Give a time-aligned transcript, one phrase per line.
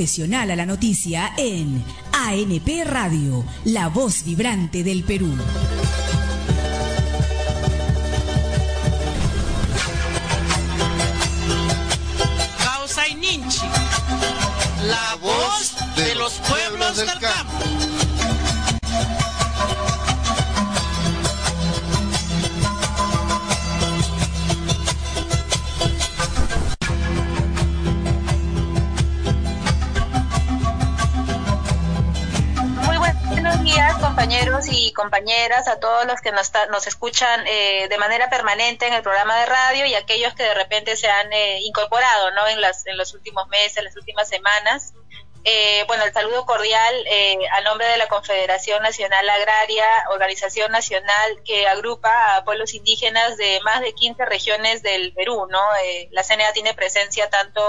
[0.00, 5.30] Profesional a la noticia en ANP Radio, la voz vibrante del Perú.
[12.64, 13.60] Causa y Ninchi,
[14.86, 17.89] la voz de los pueblos del campo.
[35.00, 39.38] Compañeras, a todos los que nos, nos escuchan eh, de manera permanente en el programa
[39.40, 42.46] de radio y aquellos que de repente se han eh, incorporado ¿no?
[42.48, 44.92] en, las, en los últimos meses, en las últimas semanas.
[45.44, 51.42] Eh, bueno, el saludo cordial eh, a nombre de la Confederación Nacional Agraria, organización nacional
[51.46, 55.62] que agrupa a pueblos indígenas de más de 15 regiones del Perú, ¿no?
[55.82, 57.62] Eh, la CNA tiene presencia tanto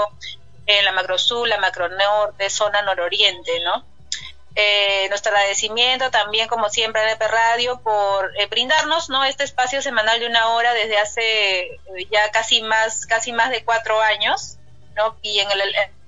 [0.66, 3.86] en la macro sur, la macro norte, zona nororiente, ¿no?
[4.54, 9.24] Eh, nuestro agradecimiento también, como siempre, a NP Radio por eh, brindarnos ¿no?
[9.24, 13.64] este espacio semanal de una hora desde hace eh, ya casi más, casi más de
[13.64, 14.58] cuatro años.
[14.94, 15.16] ¿no?
[15.22, 15.60] Y en el,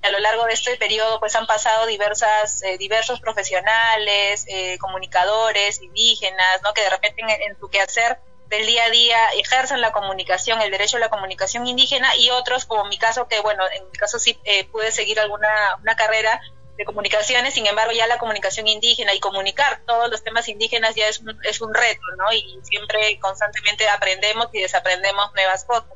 [0.05, 5.81] a lo largo de este periodo pues han pasado diversas, eh, diversos profesionales, eh, comunicadores,
[5.81, 6.73] indígenas, ¿no?
[6.73, 10.97] que de repente en, su quehacer del día a día ejercen la comunicación, el derecho
[10.97, 14.37] a la comunicación indígena y otros, como mi caso, que bueno, en mi caso sí
[14.43, 15.49] eh, pude seguir alguna
[15.81, 16.39] una carrera
[16.77, 21.07] de comunicaciones, sin embargo ya la comunicación indígena y comunicar todos los temas indígenas ya
[21.07, 22.33] es un, es un reto, ¿no?
[22.33, 25.89] Y siempre constantemente aprendemos y desaprendemos nuevas cosas.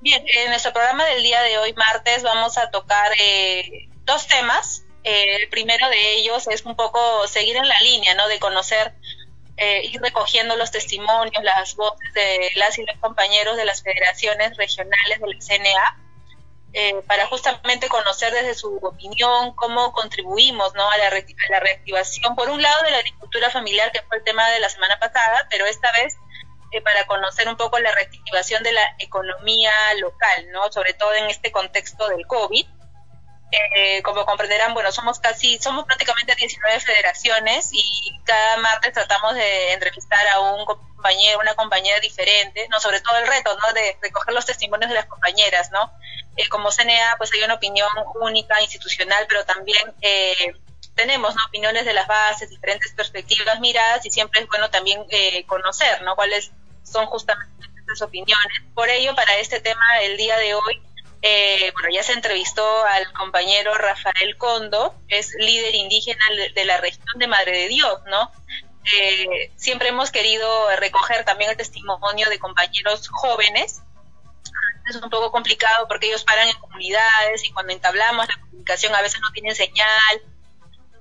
[0.00, 4.84] Bien, en nuestro programa del día de hoy, martes, vamos a tocar eh, dos temas.
[5.04, 8.26] Eh, el primero de ellos es un poco seguir en la línea, ¿no?
[8.26, 8.94] De conocer,
[9.58, 14.56] eh, ir recogiendo los testimonios, las voces de las y los compañeros de las federaciones
[14.56, 15.98] regionales del CNA,
[16.72, 20.88] eh, para justamente conocer desde su opinión cómo contribuimos ¿no?
[20.88, 21.10] a, la
[21.48, 24.68] la reactivación, por un lado, de la agricultura familiar, que fue el tema de la
[24.68, 26.16] semana pasada, pero esta vez
[26.72, 30.70] eh, para conocer un poco la reactivación de la economía local, ¿no?
[30.70, 32.64] sobre todo en este contexto del COVID.
[33.52, 39.72] Eh, como comprenderán, bueno, somos casi, somos prácticamente 19 federaciones y cada martes tratamos de
[39.72, 43.72] entrevistar a un compañero, una compañera diferente, no, sobre todo el reto, ¿no?
[43.72, 45.92] De recoger los testimonios de las compañeras, ¿no?
[46.36, 47.88] Eh, como CNA, pues hay una opinión
[48.20, 50.54] única, institucional, pero también eh,
[50.94, 51.40] tenemos ¿no?
[51.48, 56.14] opiniones de las bases, diferentes perspectivas, miradas, y siempre es bueno también eh, conocer, ¿no?
[56.14, 56.52] Cuáles
[56.84, 58.62] son justamente estas opiniones.
[58.74, 60.82] Por ello, para este tema, el día de hoy,
[61.22, 67.18] eh, bueno, ya se entrevistó al compañero Rafael Condo, es líder indígena de la región
[67.18, 68.30] de Madre de Dios, ¿no?
[68.84, 73.82] Eh, siempre hemos querido recoger también el testimonio de compañeros jóvenes.
[74.88, 79.02] Es un poco complicado porque ellos paran en comunidades y cuando entablamos la comunicación a
[79.02, 80.22] veces no tienen señal.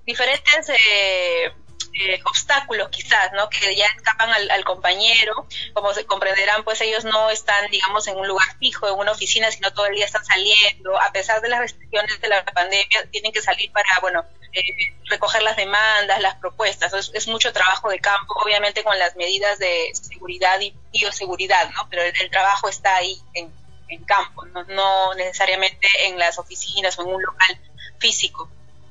[0.06, 1.53] Diferentes eh,
[1.94, 3.50] eh, obstáculos quizás, ¿no?
[3.50, 5.48] Que ya escapan al, compañero.
[5.74, 9.52] Como se comprenderán, pues ellos no están, digamos, en un lugar fijo, en una oficina,
[9.52, 11.00] sino todo el día están saliendo.
[11.00, 14.64] A pesar de las restricciones de la pandemia, tienen que salir para, bueno, eh,
[15.06, 16.94] recoger las demandas, las propuestas.
[17.13, 21.88] Es, mucho trabajo de campo, obviamente con las medidas de seguridad y bioseguridad, ¿no?
[21.90, 23.52] Pero el, el trabajo está ahí en,
[23.90, 24.63] en campo, ¿no?
[24.66, 27.60] no necesariamente en las oficinas o en un local
[28.00, 28.50] físico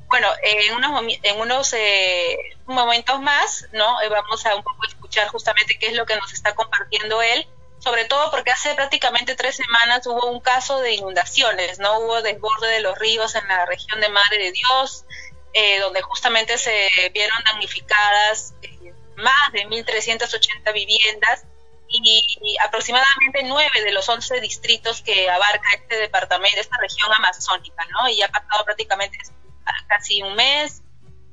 [0.09, 0.75] bueno, en
[1.41, 4.01] unos, eh, momentos más, ¿no?
[4.03, 7.47] Eh, vamos a un poco escuchar justamente qué es lo que nos está compartiendo él,
[7.79, 11.99] sobre todo porque hace prácticamente tres semanas hubo un caso de inundaciones, ¿no?
[12.01, 15.05] Hubo desborde de los ríos en la región de Madre de Dios,
[15.53, 21.45] eh, donde justamente se vieron damnificadas eh, más de 1.380 viviendas
[21.91, 28.09] y, aproximadamente nueve de los 11 distritos que abarca este departamento, esta región amazónica, ¿no?
[28.09, 29.19] Y ha pasado prácticamente
[29.89, 30.83] casi un mes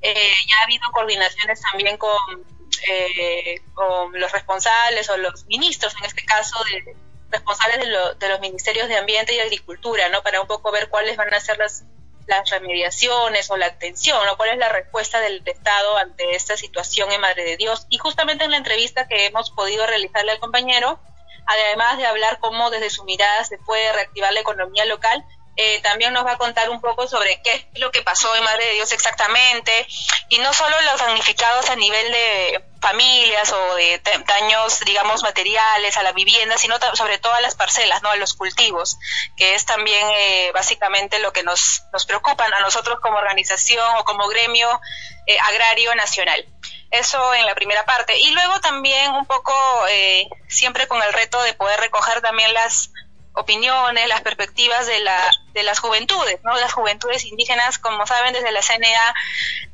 [0.07, 2.45] Eh, ya ha habido coordinaciones también con,
[2.87, 6.95] eh, con los responsables o los ministros, en este caso, de,
[7.31, 7.79] responsables
[8.19, 10.21] de, los ministerios de Ambiente y Agricultura, ¿no?
[10.21, 11.85] Para un poco ver cuáles van a ser las,
[12.27, 14.37] las remediaciones o la atención, ¿no?
[14.37, 17.87] ¿Cuál es la respuesta del Estado ante esta situación en Madre de Dios?
[17.89, 20.99] Y justamente en la entrevista que hemos podido realizarle al compañero,
[21.47, 25.25] además de hablar cómo desde su mirada se puede reactivar la economía local,
[25.57, 28.43] eh, también nos va a contar un poco sobre qué es lo que pasó en
[28.43, 29.87] Madre de Dios exactamente,
[30.27, 36.03] y no solo los damnificados a nivel de familias o de daños, digamos, materiales a
[36.03, 38.09] la vivienda, sino sobre todo a las parcelas, ¿no?
[38.09, 38.97] a los cultivos,
[39.37, 44.03] que es también eh, básicamente lo que nos, nos preocupa a nosotros como organización o
[44.03, 44.69] como gremio
[45.25, 46.45] eh, agrario nacional.
[46.91, 48.17] Eso en la primera parte.
[48.19, 49.53] Y luego también un poco,
[50.47, 52.91] siempre con el reto de poder recoger también las
[53.35, 55.19] opiniones, las perspectivas de, la,
[55.53, 56.55] de las juventudes, ¿no?
[56.57, 59.13] Las juventudes indígenas, como saben, desde la CNA,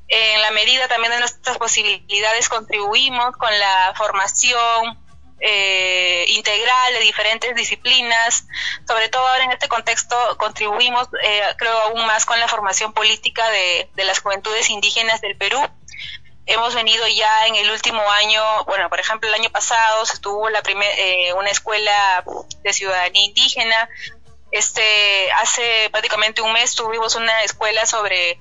[0.08, 5.00] en la medida también de nuestras posibilidades, contribuimos con la formación
[5.40, 8.46] eh, integral de diferentes disciplinas,
[8.88, 13.50] sobre todo ahora en este contexto contribuimos, eh, creo, aún más con la formación política
[13.50, 15.60] de, de las juventudes indígenas del Perú
[16.46, 20.50] hemos venido ya en el último año, bueno, por ejemplo, el año pasado se estuvo
[20.50, 22.24] la eh, una escuela
[22.64, 23.90] de ciudadanía indígena.
[24.52, 28.40] Este, hace prácticamente un mes tuvimos una escuela sobre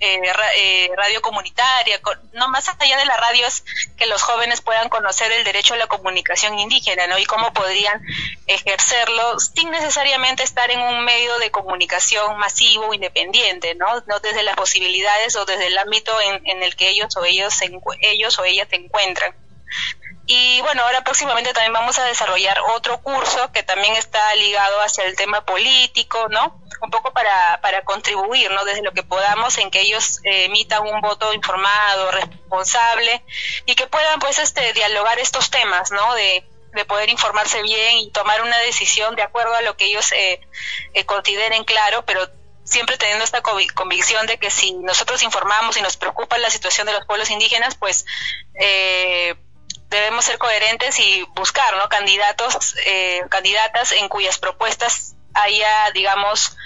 [0.00, 0.20] eh,
[0.56, 2.00] eh, radio comunitaria,
[2.32, 3.64] no más allá de la radio es
[3.96, 7.18] que los jóvenes puedan conocer el derecho a la comunicación indígena, ¿no?
[7.18, 8.02] Y cómo podrían
[8.46, 13.86] ejercerlo sin necesariamente estar en un medio de comunicación masivo, independiente, ¿no?
[14.06, 17.54] No desde las posibilidades o desde el ámbito en, el que ellos o ellos,
[18.00, 19.34] ellos o ellas se encuentran.
[20.26, 25.04] Y bueno, ahora próximamente también vamos a desarrollar otro curso que también está ligado hacia
[25.04, 26.60] el tema político, ¿no?
[26.80, 28.64] Un poco para, para contribuir, ¿no?
[28.64, 33.22] Desde lo que podamos en que ellos eh, emitan un voto informado, responsable
[33.66, 36.14] y que puedan pues este dialogar estos temas, ¿no?
[36.14, 36.42] De,
[36.72, 40.40] de poder informarse bien y tomar una decisión de acuerdo a lo que ellos eh,
[40.94, 42.28] eh, consideren claro, pero
[42.64, 46.94] siempre teniendo esta convicción de que si nosotros informamos y nos preocupa la situación de
[46.94, 48.06] los pueblos indígenas, pues
[48.58, 49.36] eh,
[49.94, 51.88] debemos ser coherentes y buscar ¿no?
[51.88, 56.56] candidatos, eh, candidatas en cuyas propuestas haya, digamos,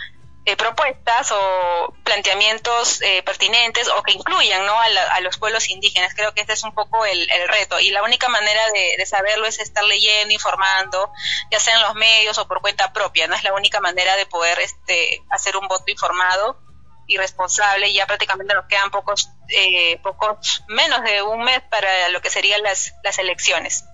[0.45, 4.75] eh, propuestas o planteamientos eh, pertinentes o que incluyan ¿no?
[4.81, 6.15] a, los pueblos indígenas.
[6.15, 9.59] Creo que este es un poco el, reto y la única manera de, saberlo es
[9.59, 11.13] estar leyendo, informando,
[11.51, 13.27] ya sea en los medios o por cuenta propia.
[13.27, 16.59] No es la única manera de poder este, hacer un voto informado
[17.08, 17.93] irresponsable.
[17.93, 22.62] Ya prácticamente nos quedan pocos, eh, pocos, menos de un mes para lo que serían
[22.62, 23.84] las, las elecciones.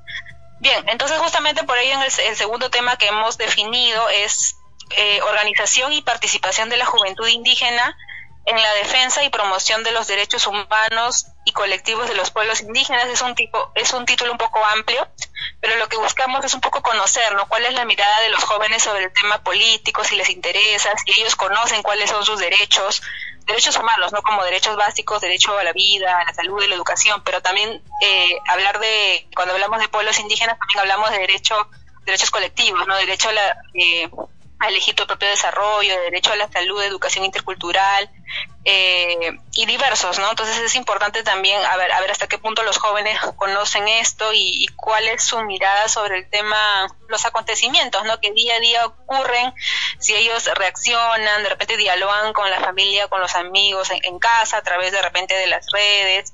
[0.61, 4.57] Bien, entonces justamente por ello en el, segundo tema que hemos definido es
[4.97, 7.97] eh, organización y participación de la juventud indígena
[8.47, 13.09] en la defensa y promoción de los derechos humanos y colectivos de los pueblos indígenas.
[13.09, 15.09] Es un tipo, es un título un poco amplio,
[15.61, 17.49] pero lo que buscamos es un poco conocer, ¿no?
[17.49, 21.21] Cuál es la mirada de los jóvenes sobre el tema político, si les interesa, si
[21.21, 23.03] ellos conocen cuáles son sus derechos,
[23.47, 26.75] derechos humanos, no como derechos básicos, derecho a la vida, a la salud y la
[26.75, 31.69] educación, pero también eh, hablar de, cuando hablamos de pueblos indígenas, también hablamos de derecho,
[32.05, 32.97] derechos colectivos, ¿no?
[32.97, 34.11] Derecho a la, eh,
[34.59, 38.11] a elegir tu propio desarrollo, derecho a la salud, educación intercultural
[38.67, 40.31] eh, y diversos, ¿no?
[40.31, 44.33] Entonces es importante también a ver, a ver hasta qué punto los jóvenes conocen esto
[44.33, 46.57] y, cuál es su mirada sobre el tema,
[47.09, 48.21] los acontecimientos, ¿no?
[48.21, 49.53] Que día a día ocurren,
[49.99, 54.63] si ellos reaccionan, de repente dialogan con la familia, con los amigos en, casa, a
[54.63, 56.33] través de repente de las redes.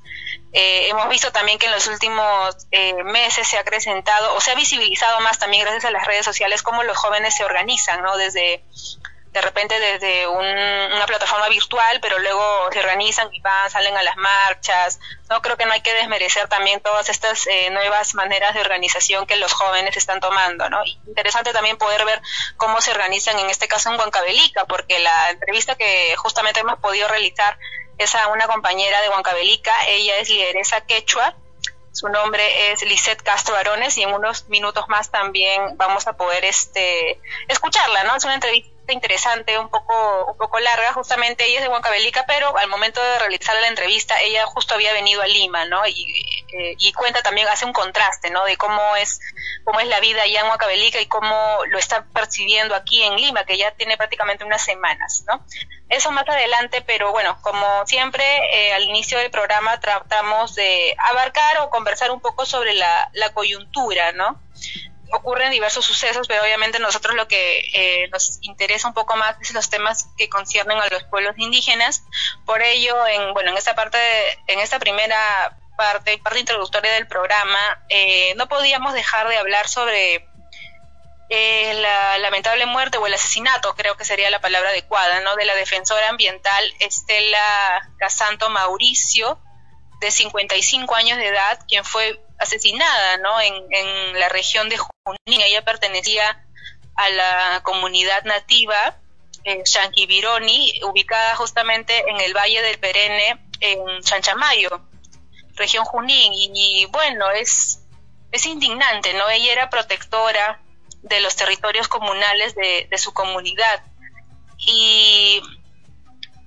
[0.52, 4.52] Eh, hemos visto también que en los últimos eh, meses se ha acrecentado o se
[4.52, 8.16] ha visibilizado más también gracias a las redes sociales cómo los jóvenes se organizan, ¿no?
[8.16, 8.64] Desde
[9.32, 14.16] de repente desde una plataforma virtual, pero luego se organizan y van, salen a las
[14.16, 14.99] marchas.
[15.28, 19.26] No creo que no hay que desmerecer también todas estas eh, nuevas maneras de organización
[19.26, 20.80] que los jóvenes están tomando, ¿no?
[21.06, 22.20] interesante también poder ver
[22.56, 27.06] cómo se organizan en este caso en Huancavelica, porque la entrevista que justamente hemos podido
[27.08, 27.58] realizar
[27.99, 31.37] es a una compañera de Huancavelica, ella es lideresa quechua,
[31.92, 36.44] su nombre es Lisette Castro Arones y en unos minutos más también vamos a poder
[36.44, 38.16] este escucharla, ¿no?
[38.16, 42.56] Es una entrevista interesante, un poco, un poco larga, justamente ella es de Huancavelica, pero
[42.56, 45.87] al momento de realizar la entrevista ella justo había venido a Lima, ¿no?
[45.87, 48.44] Y, eh, y cuenta también, hace un contraste, ¿no?
[48.44, 49.20] De cómo es,
[49.64, 53.44] cómo es la vida allá en Huancavelica y cómo lo está percibiendo aquí en Lima,
[53.44, 55.44] que ya tiene prácticamente unas semanas, ¿no?
[55.88, 61.59] Eso más adelante, pero bueno, como siempre, eh, al inicio del programa tratamos de abarcar
[61.59, 64.40] o conversar un poco sobre la coyuntura, ¿no?
[65.12, 69.52] Ocurren diversos sucesos, pero obviamente nosotros lo que eh, nos interesa un poco más es
[69.52, 72.02] los temas que conciernen a los pueblos indígenas.
[72.47, 73.99] Por ello, en bueno, en esta parte,
[74.47, 80.26] en esta primera parte, parte introductoria del programa, eh, no podíamos dejar de hablar sobre
[81.33, 85.37] eh, la lamentable muerte o el asesinato, creo que sería la palabra adecuada, ¿no?
[85.37, 89.40] De la defensora ambiental Estela Casanto Mauricio,
[90.00, 93.40] de 55 años de edad, quien fue asesinada, ¿no?
[93.40, 95.40] En, la región de Junín.
[95.40, 96.44] Ella pertenecía
[96.97, 98.97] a la comunidad nativa
[99.62, 104.82] Chanquibironi, ubicada justamente en el Valle del Perenne, en Chanchamayo,
[105.54, 106.32] región Junín.
[106.35, 107.80] Y, bueno, es,
[108.32, 109.28] es indignante, ¿no?
[109.28, 110.61] Ella era protectora
[111.02, 113.82] de los territorios comunales de, de su comunidad.
[114.59, 115.40] Y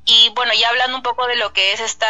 [0.06, 2.06] y bueno, ya hablando un poco de lo que es este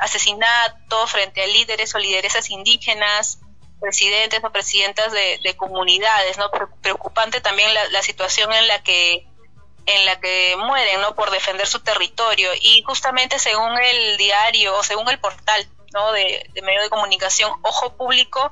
[0.00, 3.38] asesinato frente a líderes o lideresas indígenas,
[3.80, 6.50] presidentes o presidentas de, comunidades, ¿no?
[6.82, 9.26] Preocupante también la, situación en la que
[9.86, 11.14] en la que mueren, ¿no?
[11.14, 12.50] Por defender su territorio.
[12.60, 16.10] Y justamente según el diario o según el portal, ¿no?
[16.10, 18.50] De, de medio de comunicación Ojo Público,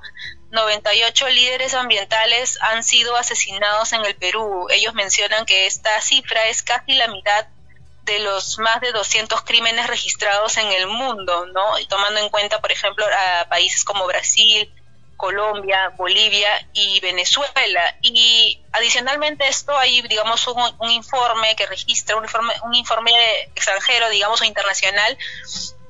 [0.52, 4.68] 98 líderes ambientales han sido asesinados en el Perú.
[4.70, 7.48] Ellos mencionan que esta cifra es casi la mitad
[8.04, 11.62] de los más de 200 crímenes registrados en el mundo, ¿no?
[11.88, 14.70] Tomando en cuenta, por ejemplo, a países como Brasil,
[15.16, 17.96] Colombia, Bolivia y Venezuela.
[18.02, 23.12] Y adicionalmente a esto hay, digamos, un, informe que registra, un informe, un informe
[23.54, 25.16] extranjero, digamos, o internacional,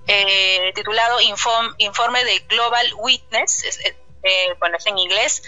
[0.06, 3.64] eh, titulado Informe de Global Witness,
[4.22, 5.42] eh, bueno, es en inglés,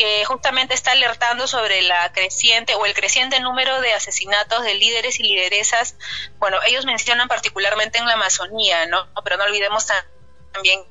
[0.00, 5.20] que justamente está alertando sobre la creciente o el creciente número de asesinatos de líderes
[5.20, 5.94] y lideresas.
[6.38, 9.06] Bueno, ellos mencionan particularmente en la Amazonía, ¿no?
[9.22, 9.86] Pero no olvidemos
[10.52, 10.82] también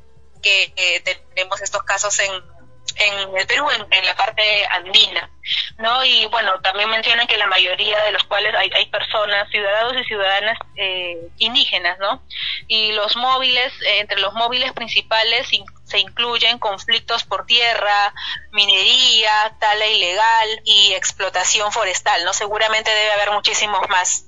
[0.43, 1.01] que
[1.33, 2.58] tenemos estos casos en,
[2.99, 5.29] en el Perú, en, la parte andina,
[5.77, 6.03] ¿no?
[6.03, 10.05] Y bueno, también mencionan que la mayoría de los cuales hay, hay personas, ciudadanos y
[10.05, 12.23] ciudadanas eh, indígenas, ¿no?
[12.67, 15.47] Y los móviles, eh, entre los móviles principales
[15.85, 18.13] se incluyen conflictos por tierra,
[18.51, 22.33] minería, tala ilegal y explotación forestal, ¿no?
[22.33, 24.25] Seguramente debe haber muchísimos más.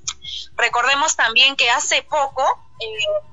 [0.55, 2.43] Recordemos también que hace poco,
[2.79, 3.30] eh,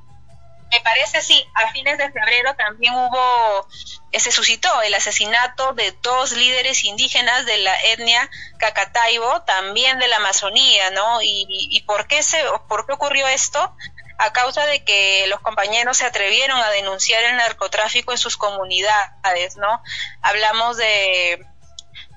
[0.70, 3.68] me parece sí, a fines de febrero también hubo
[4.12, 10.16] se suscitó el asesinato de dos líderes indígenas de la etnia Cacataibo, también de la
[10.16, 11.22] Amazonía, ¿no?
[11.22, 13.74] Y, y por qué se, por qué ocurrió esto?
[14.18, 19.56] A causa de que los compañeros se atrevieron a denunciar el narcotráfico en sus comunidades,
[19.56, 19.82] ¿no?
[20.22, 21.44] Hablamos de,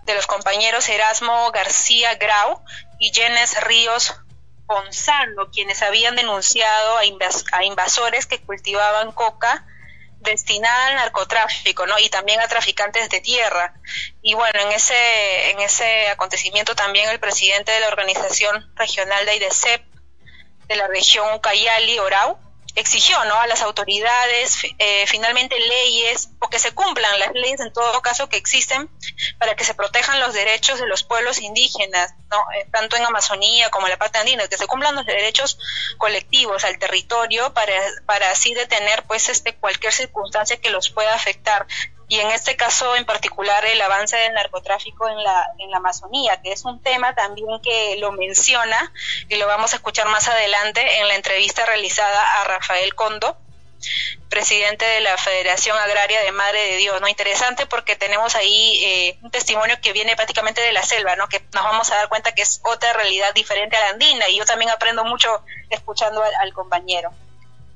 [0.04, 2.64] de los compañeros Erasmo García Grau
[3.00, 4.16] y Jenes Ríos
[4.66, 7.02] Gonzalo, quienes habían denunciado a,
[7.52, 9.66] a invasores que cultivaban coca
[10.22, 11.98] destinada al narcotráfico, ¿no?
[12.00, 13.74] Y también a traficantes de tierra.
[14.22, 19.36] Y bueno, en ese, en ese acontecimiento también el presidente de la Organización Regional de
[19.36, 19.84] IDECEP
[20.68, 22.38] de la región Ucayali, Orau,
[22.76, 23.36] exigió ¿no?
[23.36, 28.30] a las autoridades eh, finalmente leyes o que se cumplan las leyes en todo caso
[28.30, 28.90] que existen
[29.40, 32.38] para que se protejan los derechos de los pueblos indígenas, ¿no?
[32.56, 35.58] Eh, tanto en Amazonía como en la parte andina, que se cumplan los derechos
[35.98, 37.74] colectivos al territorio para,
[38.06, 41.68] para así detener pues este cualquier circunstancia que los pueda afectar
[42.12, 46.42] y en este caso en particular el avance del narcotráfico en la, en la Amazonía,
[46.42, 48.92] que es un tema también que lo menciona
[49.30, 53.38] y lo vamos a escuchar más adelante en la entrevista realizada a Rafael Condo,
[54.28, 57.08] presidente de la Federación Agraria de Madre de Dios, ¿no?
[57.08, 61.30] Interesante porque tenemos ahí eh, un testimonio que viene prácticamente de la selva, ¿no?
[61.30, 64.36] Que nos vamos a dar cuenta que es otra realidad diferente a la andina y
[64.36, 67.14] yo también aprendo mucho escuchando al compañero.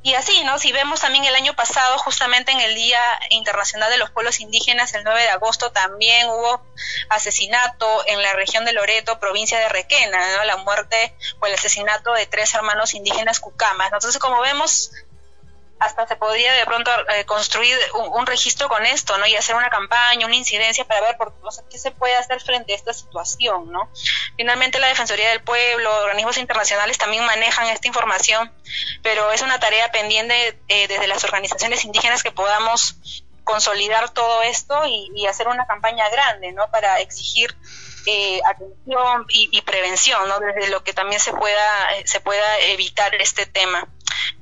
[0.06, 0.60] Y así, ¿no?
[0.60, 3.00] Si vemos también el año pasado, justamente en el Día
[3.32, 6.62] Internacional de los Pueblos Indígenas, el 9 de agosto, también hubo
[7.10, 10.44] asesinato en la región de Loreto, provincia de Requena, ¿no?
[10.44, 13.88] La muerte o el asesinato de tres hermanos indígenas cucamas.
[13.88, 14.92] Entonces, como vemos,
[15.80, 19.28] hasta se podría de pronto eh, construir un, registro con esto, ¿no?
[19.28, 21.34] Y hacer una campaña, una incidencia para ver por,
[21.70, 23.90] qué se puede hacer frente a esta situación, ¿no?
[24.38, 28.54] Finalmente la Defensoría del Pueblo, organismos internacionales también manejan esta información,
[29.04, 32.96] pero es una tarea pendiente eh, desde las organizaciones indígenas que podamos
[33.44, 36.70] consolidar todo esto y, hacer una campaña grande, ¿no?
[36.72, 37.56] Para exigir
[38.08, 40.40] eh, atención y, y, prevención, ¿no?
[40.40, 43.88] Desde lo que también se pueda, se pueda evitar este tema.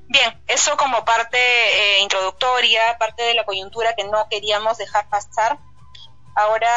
[0.08, 5.58] Bien, eso como parte eh, introductoria, parte de la coyuntura que no queríamos dejar pasar.
[6.36, 6.70] Ahora,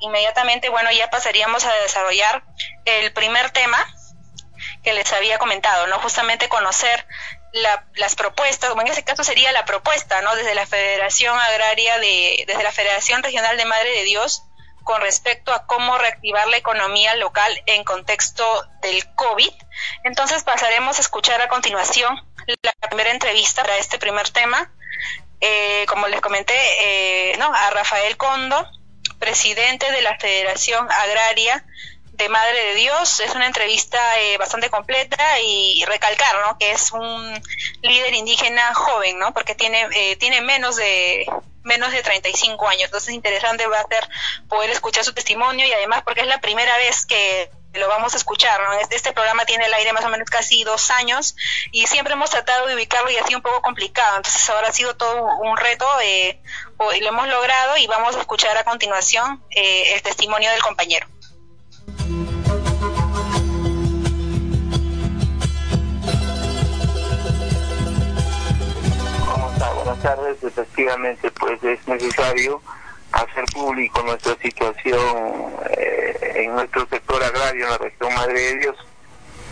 [0.00, 2.44] inmediatamente, bueno, ya pasaríamos a desarrollar
[2.84, 3.78] el primer tema
[4.82, 5.98] que les había comentado, ¿no?
[5.98, 7.06] Justamente conocer
[7.52, 10.34] las propuestas, como en ese caso sería la propuesta, ¿no?
[10.36, 14.44] Desde la Federación Agraria de, desde la Federación Regional de Madre de Dios,
[14.84, 18.44] con respecto a cómo reactivar la economía local en contexto
[18.82, 19.52] del COVID.
[20.04, 22.16] Entonces pasaremos a escuchar a continuación
[22.62, 24.72] la primera entrevista para este primer tema.
[25.40, 28.66] Eh, como les comenté, eh, no, a Rafael Condo,
[29.18, 31.64] presidente de la Federación Agraria
[32.20, 33.20] de Madre de Dios.
[33.20, 36.56] Es una entrevista eh, bastante completa y recalcar.
[36.58, 37.42] Que es un
[37.82, 39.32] líder indígena joven, ¿no?
[39.32, 41.26] Porque tiene eh, tiene menos de
[41.62, 42.84] menos de 35 años.
[42.84, 44.08] Entonces, interesante va a ser
[44.48, 48.16] poder escuchar su testimonio y además porque es la primera vez que lo vamos a
[48.16, 48.60] escuchar.
[48.60, 48.72] ¿no?
[48.74, 51.36] Este, este programa tiene el aire más o menos casi dos años
[51.72, 54.16] y siempre hemos tratado de ubicarlo y ha sido un poco complicado.
[54.16, 56.40] Entonces ahora ha sido todo un reto eh,
[56.96, 61.06] y lo hemos logrado y vamos a escuchar a continuación eh, el testimonio del compañero.
[69.90, 70.44] Buenas tardes.
[70.44, 72.62] Efectivamente, pues es necesario
[73.10, 78.76] hacer público nuestra situación eh, en nuestro sector agrario en la región Madre de Dios.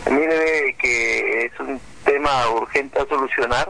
[0.09, 3.69] Mire que es un tema urgente a solucionar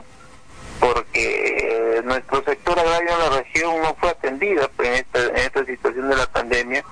[0.80, 5.66] porque nuestro sector agrario en la región no fue atendido pues, en, esta, en esta
[5.66, 6.86] situación de la pandemia.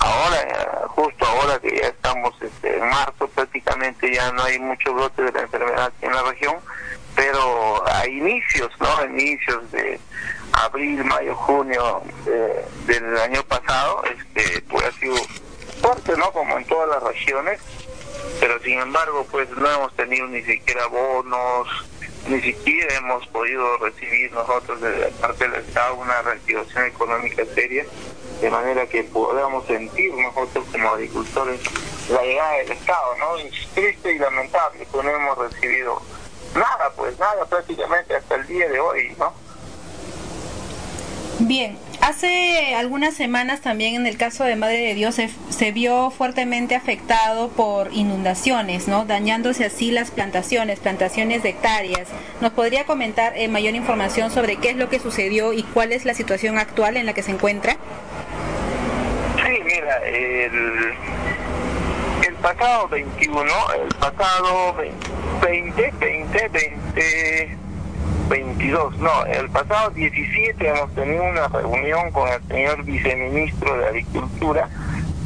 [0.00, 5.22] Ahora, justo ahora que ya estamos este, en marzo, prácticamente ya no hay mucho brote
[5.22, 6.56] de la enfermedad en la región,
[7.20, 8.96] pero a inicios, ¿no?
[8.96, 10.00] A inicios de
[10.52, 12.00] abril, mayo, junio
[12.86, 15.16] del año pasado, este, pues ha sido
[15.82, 16.32] fuerte, ¿no?
[16.32, 17.60] Como en todas las regiones,
[18.40, 21.68] pero sin embargo, pues no hemos tenido ni siquiera bonos,
[22.26, 27.84] ni siquiera hemos podido recibir nosotros de parte del Estado una reactivación económica seria,
[28.40, 31.60] de manera que podamos sentir nosotros como agricultores
[32.08, 33.36] la llegada del Estado, ¿no?
[33.36, 36.00] Es triste y lamentable que no hemos recibido
[36.54, 39.32] nada, pues nada prácticamente hasta el día de hoy, ¿no?
[41.42, 46.74] Bien, hace algunas semanas también en el caso de Madre de Dios se, vio fuertemente
[46.74, 49.06] afectado por inundaciones, ¿no?
[49.06, 52.08] Dañándose así las plantaciones, plantaciones de hectáreas.
[52.42, 56.04] ¿Nos podría comentar eh, mayor información sobre qué es lo que sucedió y cuál es
[56.04, 57.78] la situación actual en la que se encuentra?
[59.42, 60.92] Sí, mira, el
[62.40, 63.42] pasado 21,
[63.82, 64.74] el pasado
[65.42, 67.58] 20, 20, 20
[68.28, 74.68] 22, no, el pasado 17 hemos tenido una reunión con el señor viceministro de Agricultura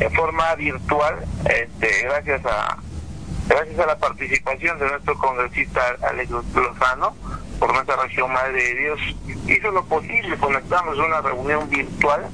[0.00, 2.78] en forma virtual, este, gracias a
[3.46, 7.14] gracias a la participación de nuestro congresista Alex Lozano
[7.60, 9.00] por nuestra región Madre de Dios,
[9.46, 12.26] hizo lo posible, conectamos una reunión virtual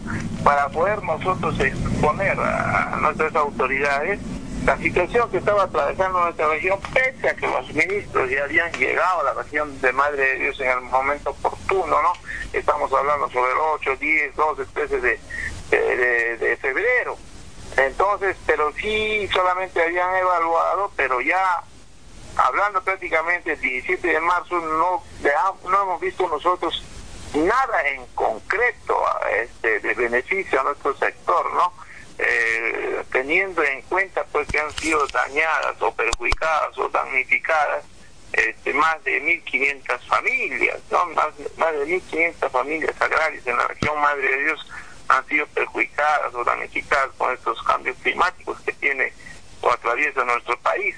[0.44, 4.20] para poder nosotros exponer a nuestras autoridades
[4.64, 9.20] la situación que estaba atravesando nuestra región, pese a que los ministros ya habían llegado
[9.20, 12.12] a la región de Madre de Dios en el momento oportuno, ¿no?
[12.52, 15.20] Estamos hablando sobre el 8, 10, 12, 13 de,
[15.70, 17.16] de, febrero.
[17.76, 21.62] Entonces, pero sí solamente habían evaluado, pero ya
[22.36, 25.02] hablando prácticamente el 17 de marzo, no,
[25.70, 26.84] no hemos visto nosotros
[27.34, 29.00] nada en concreto
[29.40, 31.72] este, de beneficio a nuestro sector, ¿no?
[32.22, 37.82] Eh, teniendo en cuenta pues que han sido dañadas o perjudicadas o damnificadas
[38.32, 41.06] este, más de 1.500 familias, ¿no?
[41.06, 44.66] más, más de 1.500 familias agrarias en la región Madre de Dios
[45.08, 49.14] han sido perjudicadas o damnificadas con estos cambios climáticos que tiene
[49.62, 50.94] o atraviesa nuestro país.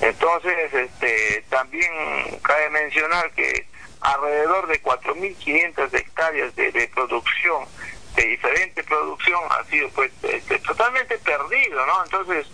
[0.00, 1.90] Entonces, este, también
[2.42, 3.66] cabe mencionar que
[4.00, 7.66] alrededor de 4.500 hectáreas de, de producción
[8.16, 12.04] de diferente producción ha sido pues este, totalmente perdido, ¿no?
[12.04, 12.46] Entonces,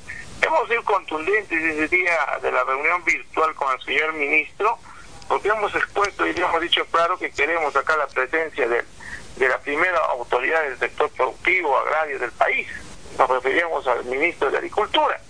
[0.42, 4.76] hemos sido contundentes ese día de la reunión virtual con el señor ministro,
[5.28, 8.84] porque hemos expuesto y hemos dicho claro que queremos acá la presencia de,
[9.36, 12.66] de la primera autoridad del sector productivo agrario del país.
[13.16, 15.20] Nos referíamos al ministro de Agricultura.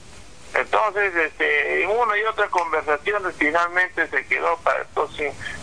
[0.54, 4.84] Entonces, este, en una y otra conversación finalmente se quedó para,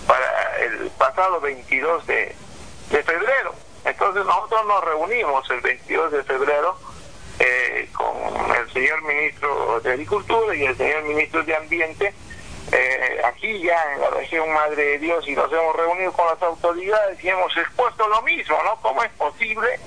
[0.08, 2.36] para el pasado 22 de,
[2.92, 3.56] de febrero.
[3.90, 6.78] Entonces nosotros nos reunimos el 22 de febrero
[7.40, 12.14] eh, con el señor ministro de Agricultura y el señor ministro de Ambiente,
[12.72, 16.42] eh, aquí ya en la región Madre de Dios, y nos hemos reunido con las
[16.44, 18.80] autoridades y hemos expuesto lo mismo, ¿no?
[18.82, 19.80] ¿Cómo es posible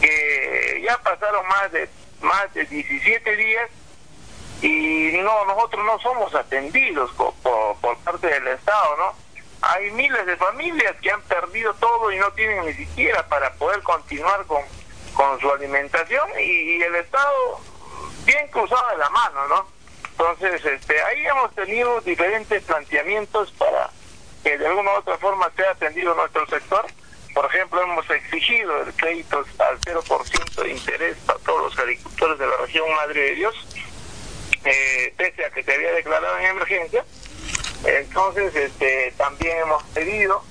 [0.00, 1.88] que ya pasaron más de
[2.22, 3.70] más de 17 días
[4.62, 9.25] y no nosotros no somos atendidos por, por parte del Estado, ¿no?
[9.68, 13.82] Hay miles de familias que han perdido todo y no tienen ni siquiera para poder
[13.82, 14.62] continuar con,
[15.14, 17.60] con su alimentación y, el Estado
[18.24, 19.66] bien cruzado de la mano, ¿no?
[20.10, 23.90] Entonces, este, ahí hemos tenido diferentes planteamientos para
[24.42, 26.86] que de alguna u otra forma sea atendido nuestro sector
[27.36, 32.46] por ejemplo, hemos exigido el crédito al 0% de interés para todos los agricultores de
[32.46, 33.54] la región Madre de Dios,
[34.64, 37.04] eh, pese a que se había declarado en emergencia.
[37.84, 40.42] Entonces, este, también hemos pedido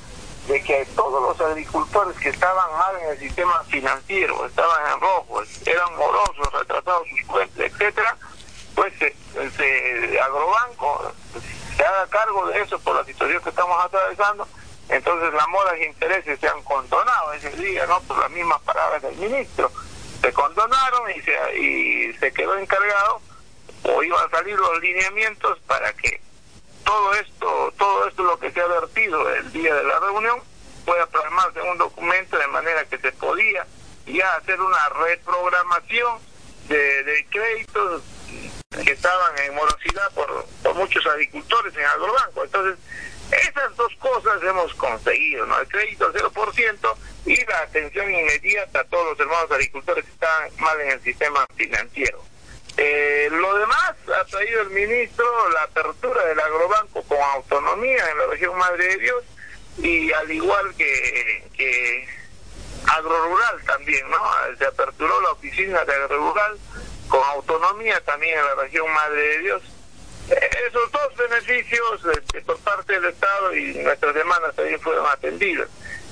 [0.48, 5.42] de que todos los agricultores que estaban mal en el sistema financiero, estaban en rojo,
[5.66, 8.16] eran morosos, retrasados sus cuentas, etcétera,
[8.76, 11.12] pues el agrobanco
[11.76, 14.48] se haga cargo de eso por la situación que estamos atravesando
[14.90, 18.00] entonces las modas e intereses se han condonado ese día, ¿no?
[18.02, 19.72] Por las mismas palabras del ministro.
[20.22, 23.22] Se condonaron y se, y se quedó encargado,
[23.84, 26.22] o iban a salir los lineamientos para que
[26.86, 30.40] todo esto, todo esto lo que se ha vertido el día de la reunión,
[30.86, 33.66] pueda plasmarse en un documento de manera que se podía
[34.06, 36.20] ya hacer una reprogramación
[36.68, 38.04] de, créditos
[38.84, 42.44] que estaban en morosidad por, por muchos agricultores en agrobanco.
[42.44, 42.78] Entonces,
[43.32, 45.60] esas dos cosas hemos conseguido, ¿no?
[45.60, 46.96] El crédito al 0%
[47.26, 51.46] y la atención inmediata a todos los hermanos agricultores que están mal en el sistema
[51.56, 52.24] financiero.
[52.78, 58.28] Eh, lo demás ha traído el ministro la apertura del agrobanco con autonomía en la
[58.28, 59.24] región Madre de Dios
[59.78, 62.08] y al igual que, que
[62.88, 64.18] agrorural también, ¿no?
[64.58, 66.58] Se aperturó la oficina de agrorural
[67.08, 69.62] con autonomía también en la región Madre de Dios
[70.30, 75.70] esos dos beneficios este, por parte del Estado y nuestras demandas también fueron atendidas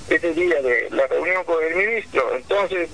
[0.10, 2.36] ese día de la reunión con el ministro.
[2.36, 2.89] Entonces,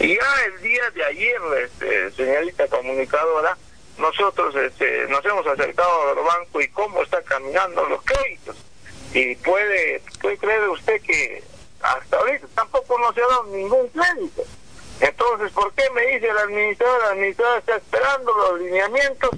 [0.00, 3.56] ya el día de ayer, este, señorita comunicadora,
[3.98, 8.56] nosotros este, nos hemos acercado al banco y cómo está caminando los créditos.
[9.12, 11.42] Y puede, puede creer usted que
[11.80, 14.42] hasta ahorita tampoco nos ha dado ningún crédito.
[15.00, 17.06] Entonces, ¿por qué me dice la administradora?
[17.06, 19.30] La administradora está esperando los lineamientos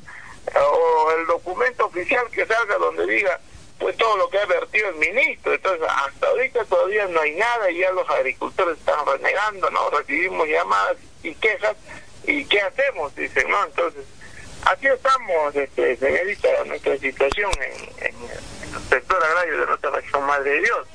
[0.54, 3.40] o el documento oficial que salga donde diga
[3.78, 5.52] pues todo lo que ha vertido el ministro.
[5.52, 9.90] Entonces, hasta ahorita todavía no hay nada y ya los agricultores están renegando, ¿no?
[9.90, 11.76] Recibimos llamadas y quejas
[12.26, 13.14] y ¿qué hacemos?
[13.14, 13.64] Dicen, ¿no?
[13.64, 14.04] Entonces,
[14.64, 17.50] así estamos, este, señorita, nuestra situación
[17.98, 20.86] en, el sector agrario de nuestra región Madre de Dios.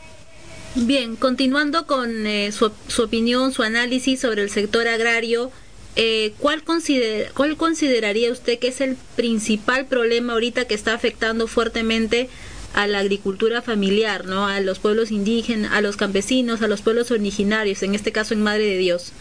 [0.74, 5.52] Bien, continuando con eh, su, su opinión, su análisis sobre el sector agrario,
[5.98, 11.48] eh, ¿cuál, consider ¿cuál consideraría usted que es el principal problema ahorita que está afectando
[11.48, 12.30] fuertemente
[12.74, 14.48] a la agricultura familiar, ¿no?
[14.48, 18.44] a los pueblos indígenas, a los campesinos, a los pueblos originarios, en este caso en
[18.44, 19.14] Madre de Dios?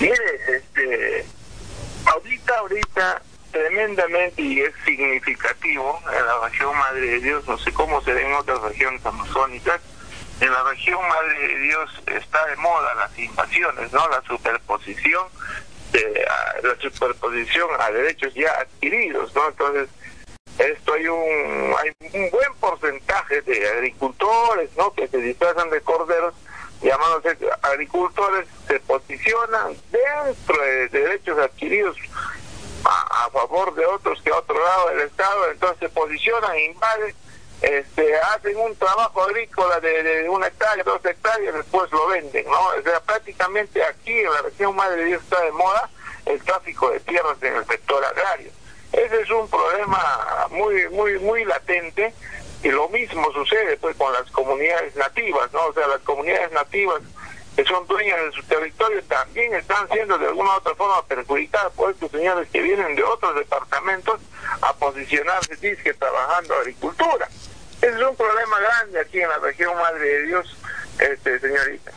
[0.00, 0.14] Mire,
[0.48, 1.26] este,
[2.04, 8.02] ahorita, ahorita, tremendamente y es significativo en la región Madre de Dios, no sé cómo
[8.02, 9.80] se ve en otras regiones amazónicas,
[10.40, 14.06] en la región Madre de Dios está de moda las invasiones, ¿no?
[14.08, 15.26] La superposición,
[15.92, 16.26] de,
[16.62, 19.48] la superposición a derechos ya adquiridos, ¿no?
[19.48, 19.88] Entonces,
[20.58, 24.92] esto hay un, hay un buen porcentaje de agricultores, ¿no?
[24.92, 26.34] Que se disfrazan de corderos,
[26.82, 31.96] llamándose agricultores, se posicionan dentro de derechos adquiridos
[32.84, 37.14] a, favor de otros que a otro lado del Estado, entonces se posicionan, invaden
[37.62, 42.60] este, hacen un trabajo agrícola de, de una hectárea, dos hectáreas, después lo venden, ¿no?
[42.78, 45.90] O sea, prácticamente aquí en la región Madre de Dios está de moda
[46.26, 48.50] el tráfico de tierras en el sector agrario.
[48.96, 52.14] Ese es un problema muy, muy, muy latente
[52.62, 55.66] y lo mismo sucede pues con las comunidades nativas, ¿no?
[55.66, 57.02] O sea, las comunidades nativas
[57.54, 61.72] que son dueñas de su territorio también están siendo de alguna u otra forma perjudicadas
[61.74, 64.20] por estos señores que vienen de otros departamentos
[64.62, 67.28] a posicionarse, dice, trabajando agricultura.
[67.82, 70.56] Ese es un problema grande aquí en la región Madre de Dios,
[70.98, 71.92] este, señorita.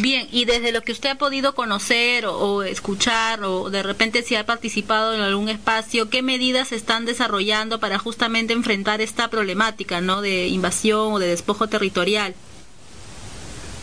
[0.00, 4.34] Bien, y desde lo que usted ha podido conocer o, escuchar o de repente si
[4.36, 10.22] ha participado en algún espacio, ¿qué medidas están desarrollando para justamente enfrentar esta problemática, ¿no?
[10.22, 12.34] De invasión o de despojo territorial.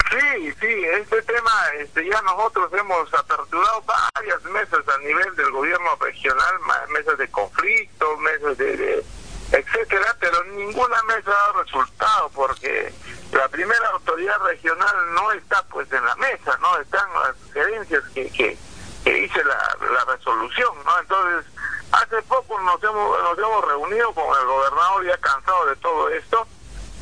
[0.09, 3.83] Sí, sí, este tema este, ya nosotros hemos aperturado
[4.15, 6.55] varias mesas a nivel del gobierno regional,
[6.89, 9.03] mesas de conflicto, mesas de,
[9.51, 12.91] etcétera, pero ninguna mesa ha dado resultado porque
[13.31, 18.29] la primera autoridad regional no está pues en la mesa, no están las gerencias que,
[18.31, 18.57] que,
[19.03, 20.99] que dice la, la resolución, ¿no?
[20.99, 21.45] Entonces,
[21.91, 26.47] hace poco nos hemos, nos hemos reunido con el gobernador ya cansado de todo esto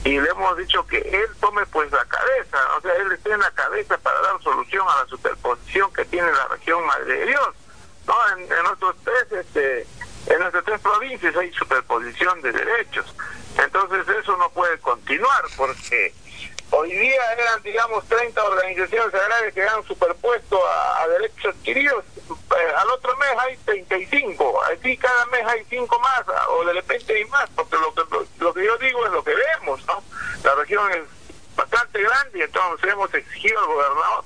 [0.03, 3.39] y le hemos dicho que él tome pues la cabeza, o sea, él esté en
[3.39, 7.49] la cabeza para dar solución a la superposición que tiene la región Madre de Dios.
[8.07, 8.15] ¿no?
[8.37, 9.87] En, nuestros tres, este,
[10.27, 13.13] en nuestras tres provincias hay superposición de derechos.
[13.57, 16.13] Entonces eso no puede continuar porque
[16.71, 22.03] hoy día eran, digamos, 30 organizaciones agrarias que han superpuesto a, derechos adquiridos.
[22.29, 27.15] Eh, al otro mes hay 35, aquí cada mes hay 5 más, o de repente
[27.15, 28.01] hay más, porque lo que,
[28.39, 30.03] lo que yo digo es lo que vemos, ¿no?
[30.43, 31.03] La región es
[32.01, 34.23] grande y entonces hemos exigido al gobernador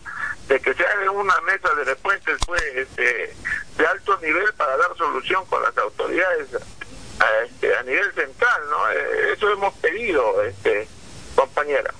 [0.47, 3.33] de que se haga una mesa de repuestos pues, este,
[3.77, 6.47] de alto nivel para dar solución con las autoridades
[7.19, 8.91] a, este, a nivel central, ¿no?
[8.91, 10.87] Eh, eso hemos pedido, este,
[11.35, 11.93] compañera.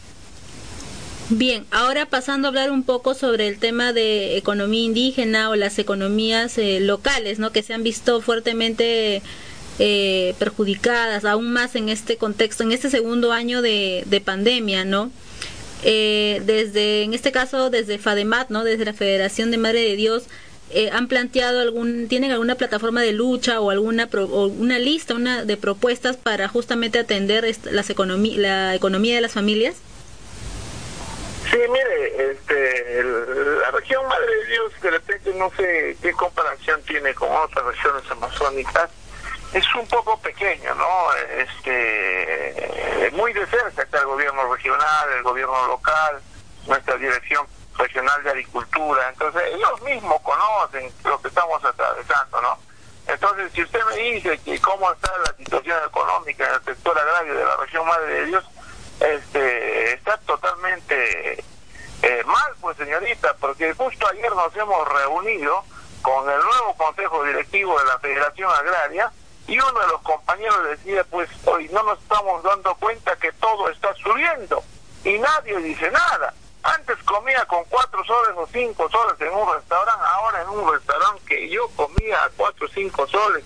[1.29, 5.77] Bien, ahora pasando a hablar un poco sobre el tema de economía indígena o las
[5.77, 7.51] economías eh, locales, ¿no?
[7.51, 9.21] Que se han visto fuertemente
[9.77, 15.11] eh, perjudicadas, aún más en este contexto, en este segundo año de, de pandemia, ¿no?
[15.83, 18.63] Eh, desde, en este caso, desde FADEMAT, ¿no?
[18.63, 20.23] Desde la Federación de Madre de Dios,
[20.69, 25.43] eh, han planteado algún, tienen alguna plataforma de lucha o alguna o una lista, una
[25.43, 29.75] de propuestas para justamente atender las economía, la economía de las familias.
[31.51, 37.13] Sí, mire, este, la región Madre de Dios, de repente no sé qué comparación tiene
[37.13, 38.89] con otras regiones amazónicas,
[39.51, 41.13] es un poco pequeño, ¿no?
[41.37, 46.21] Este, muy de cerca está el gobierno regional, el gobierno local,
[46.67, 47.45] nuestra dirección
[47.77, 52.57] regional de agricultura, entonces ellos mismos conocen lo que estamos atravesando, ¿no?
[53.07, 57.33] Entonces, si usted me dice que cómo está la situación económica en el sector agrario
[57.33, 58.45] de la región Madre de Dios,
[59.01, 61.43] este, está totalmente
[62.03, 65.63] eh, mal, pues señorita, porque justo ayer nos hemos reunido
[66.01, 69.11] con el nuevo Consejo Directivo de la Federación Agraria
[69.47, 73.69] y uno de los compañeros decía, pues hoy no nos estamos dando cuenta que todo
[73.69, 74.63] está subiendo
[75.03, 76.33] y nadie dice nada.
[76.63, 81.21] Antes comía con cuatro soles o cinco soles en un restaurante, ahora en un restaurante
[81.25, 83.43] que yo comía a cuatro o cinco soles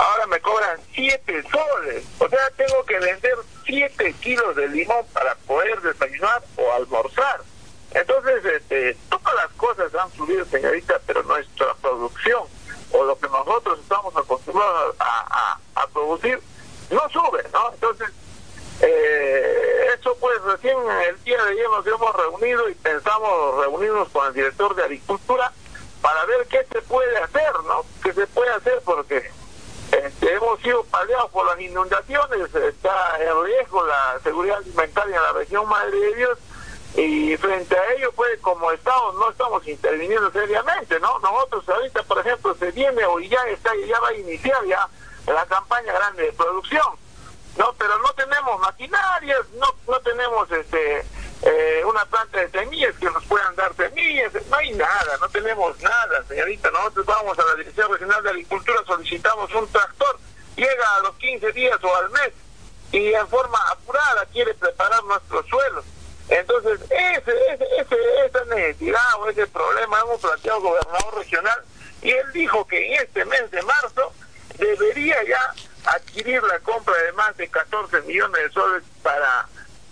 [0.00, 2.04] ahora me cobran 7 soles.
[2.18, 3.34] O sea, tengo que vender
[3.66, 7.40] 7 kilos de limón para poder desayunar o almorzar.
[7.92, 12.44] Entonces, este, todas las cosas han subido, señorita, pero nuestra producción
[12.92, 16.40] o lo que nosotros estamos acostumbrados a, a, producir
[16.90, 17.72] no sube, ¿no?
[17.72, 18.08] Entonces,
[18.80, 20.76] eh, eso pues recién
[21.08, 25.52] el día de ayer nos hemos reunido y pensamos reunirnos con el director de Agricultura
[26.00, 27.84] para ver qué se puede hacer, ¿no?
[28.02, 28.80] ¿Qué se puede hacer?
[28.84, 29.30] Porque
[29.92, 35.32] este, hemos sido paliados por las inundaciones, está en riesgo la seguridad alimentaria en la
[35.32, 36.38] región Madre de Dios
[36.96, 41.18] y frente a ello pues como Estado no estamos interviniendo seriamente, ¿no?
[41.20, 44.88] Nosotros ahorita por ejemplo se viene o ya está ya va a iniciar ya
[45.26, 46.86] la campaña grande de producción,
[47.56, 47.72] ¿no?
[47.78, 51.04] Pero no tenemos maquinarias, no no tenemos este
[51.42, 55.80] eh, una planta de semillas que nos puedan dar semillas, no hay nada, no tenemos
[55.80, 56.70] nada, señorita.
[56.70, 60.18] Nosotros vamos a la Dirección Regional de Agricultura, solicitamos un tractor,
[60.56, 62.32] llega a los 15 días o al mes
[62.92, 65.84] y en forma apurada quiere preparar nuestros suelos.
[66.28, 71.64] Entonces, ese, ese, ese, esa necesidad o ese problema hemos planteado al gobernador regional
[72.02, 74.12] y él dijo que en este mes de marzo
[74.58, 75.54] debería ya
[75.86, 79.48] adquirir la compra de más de 14 millones de soles para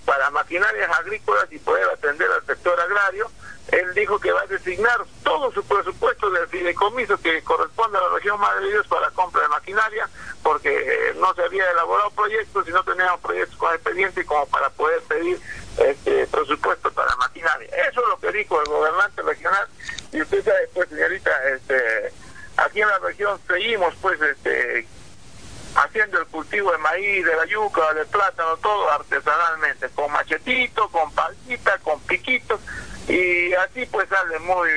[0.08, 3.30] para maquinarias agrícolas y poder atender al sector agrario.
[3.70, 8.08] Él dijo que va a designar todo su presupuesto del fideicomiso que corresponde a la
[8.14, 10.08] región Madre de Dios para compra de maquinaria,
[10.42, 14.70] porque eh, no se había elaborado proyectos y no teníamos proyectos con expediente como para
[14.70, 15.38] poder pedir
[15.76, 17.68] este presupuesto para maquinaria.
[17.90, 19.68] Eso es lo que dijo el gobernante regional.
[20.10, 22.14] Y usted sabe, pues, señorita, este,
[22.56, 24.88] aquí en la región seguimos, pues, este,
[25.84, 31.10] haciendo el cultivo de maíz, de la yuca, del plátano, todo artesanalmente, con machetito, con
[31.12, 32.60] palita, con piquitos,
[33.08, 34.68] y así pues sale muy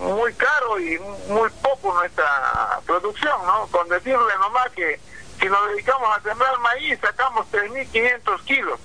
[0.00, 0.98] muy caro y
[1.28, 3.66] muy poco nuestra producción, ¿no?
[3.68, 4.98] Con decirle nomás que
[5.40, 8.80] si nos dedicamos a sembrar maíz sacamos 3.500 kilos,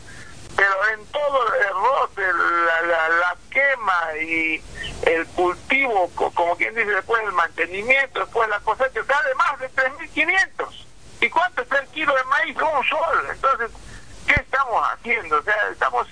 [0.55, 4.61] pero en todo el roce, la, la, la, quema y
[5.03, 10.85] el cultivo, como quien dice, después el mantenimiento, después la cosecha, sale más de 3.500.
[11.21, 12.55] ¿Y cuánto está el kilo de maíz?
[12.55, 13.27] Un sol.
[13.29, 13.71] Entonces,
[14.27, 15.37] ¿qué estamos haciendo?
[15.37, 16.07] O sea, estamos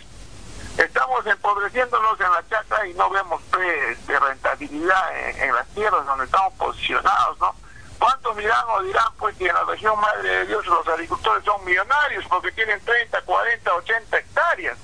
[0.77, 6.25] estamos empobreciéndonos en la chata y no vemos pues, de rentabilidad en, las tierras donde
[6.25, 7.55] estamos posicionados, ¿no?
[7.99, 11.63] ¿Cuántos dirán o dirán pues que en la región Madre de Dios los agricultores son
[11.63, 14.77] millonarios porque tienen 30, 40, 80 hectáreas?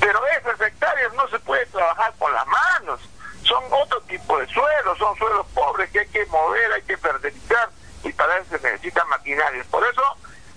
[0.00, 3.00] Pero esas hectáreas no se puede trabajar con las manos.
[3.42, 7.68] Son otro tipo de suelos, son suelos pobres que hay que mover, hay que fertilizar
[8.04, 9.66] y para eso se necesitan maquinarias.
[9.66, 10.02] Por eso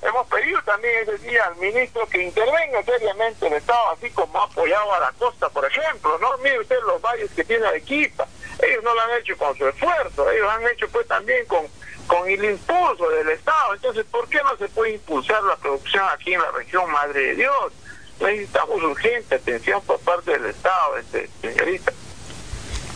[0.01, 4.45] hemos pedido también ese día al ministro que intervenga seriamente el Estado, así como ha
[4.45, 6.37] apoyado a la costa, por ejemplo, ¿no?
[6.39, 8.27] Mire usted los valles que tiene Arequipa,
[8.61, 11.65] ellos no lo han hecho con su esfuerzo, ellos han hecho pues también con,
[12.05, 16.33] con el impulso del Estado, entonces ¿por qué no se puede impulsar la producción aquí
[16.33, 17.73] en la región Madre de Dios?
[18.19, 21.93] Necesitamos urgente atención por parte del Estado, este, señorita.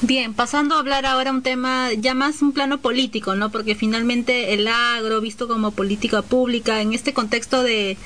[0.03, 3.51] Bien, pasando a hablar ahora un tema ya más un plano político, ¿no?
[3.51, 7.97] Porque finalmente el agro, visto como política pública, en este contexto de,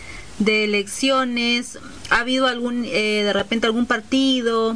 [0.45, 1.79] elecciones?
[2.10, 4.75] ¿Ha habido algún, eh, de repente, algún partido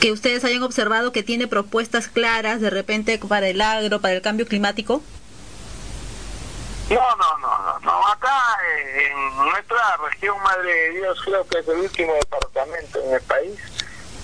[0.00, 4.20] que ustedes hayan observado que tiene propuestas claras de repente para el agro, para el
[4.20, 5.02] cambio climático?
[6.90, 11.68] No, no, no, no, Acá eh, en nuestra región Madre de Dios creo que es
[11.68, 13.58] el último departamento en el país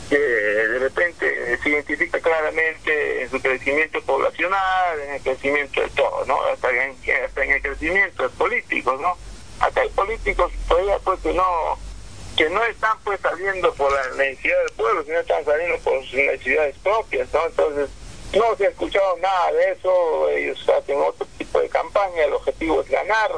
[0.09, 6.25] que de repente se identifica claramente en su crecimiento poblacional, en el crecimiento de todo,
[6.27, 6.43] ¿no?
[6.45, 9.17] Hasta en, hasta en el crecimiento de políticos, ¿no?
[9.61, 11.79] Acá hay políticos todavía pues que no
[12.37, 16.15] que no están pues saliendo por la necesidad del pueblo, sino están saliendo por sus
[16.15, 17.47] necesidades propias, ¿no?
[17.47, 17.91] Entonces,
[18.35, 22.81] no se ha escuchado nada de eso, ellos hacen otro tipo de campaña, el objetivo
[22.81, 23.31] es ganar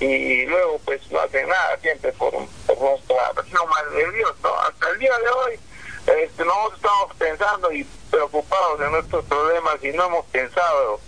[0.00, 2.32] y luego pues no hacen nada siempre por,
[2.66, 4.54] por nuestra región más de Dios, ¿no?
[4.60, 5.58] Hasta el día de hoy
[6.06, 11.00] este, nosotros estamos pensando y preocupados de nuestros problemas y no hemos pensado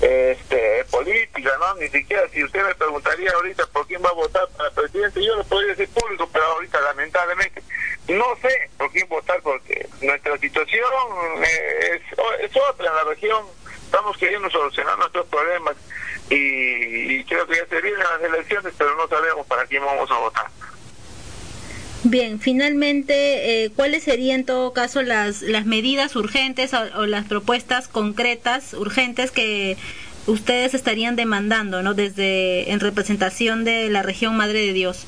[0.00, 1.74] este política, ¿no?
[1.74, 5.36] Ni siquiera si usted me preguntaría ahorita por quién va a votar para presidente, yo
[5.36, 7.62] lo podría decir público, pero ahorita lamentablemente
[8.08, 10.84] no sé por quién votar porque nuestra situación
[11.42, 12.02] es,
[12.40, 13.44] es otra en la región,
[13.84, 15.76] estamos queriendo solucionar nuestros problemas
[16.30, 20.10] y, y creo que ya se vienen las elecciones, pero no sabemos para quién vamos
[20.10, 20.46] a votar.
[22.04, 27.88] Bien, finalmente, eh, ¿cuáles serían en todo caso las, las medidas urgentes o, las propuestas
[27.88, 29.76] concretas, urgentes que
[30.26, 31.94] ustedes estarían demandando, ¿no?
[31.94, 35.06] Desde en representación de la región Madre de Dios.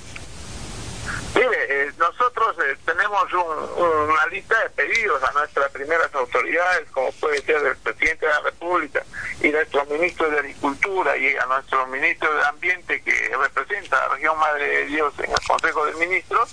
[1.37, 7.41] Mire, eh, nosotros eh, tenemos una lista de pedidos a nuestras primeras autoridades, como puede
[7.43, 9.05] ser el presidente de la República
[9.41, 14.15] y nuestro ministro de Agricultura y a nuestro ministro de Ambiente que representa a la
[14.17, 16.53] región Madre de Dios en el Consejo de Ministros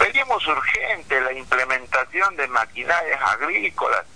[0.00, 4.06] Pedimos urgente la implementación de maquinarias agrícolas.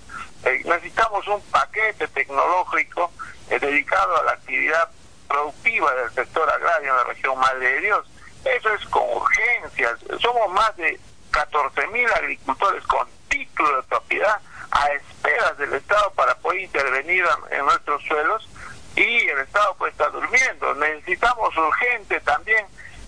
[0.47, 3.13] Eh, necesitamos un paquete tecnológico
[3.51, 4.89] eh, dedicado a la actividad
[5.29, 8.07] productiva del sector agrario en la región Madre de Dios.
[8.47, 9.99] Eso es con urgencias.
[10.23, 10.99] Somos más de
[11.31, 17.63] 14 mil agricultores con título de propiedad a esperas del Estado para poder intervenir en
[17.63, 18.49] nuestros suelos
[18.97, 20.75] y el Estado pues está durmiendo.
[20.77, 22.65] Necesitamos urgente también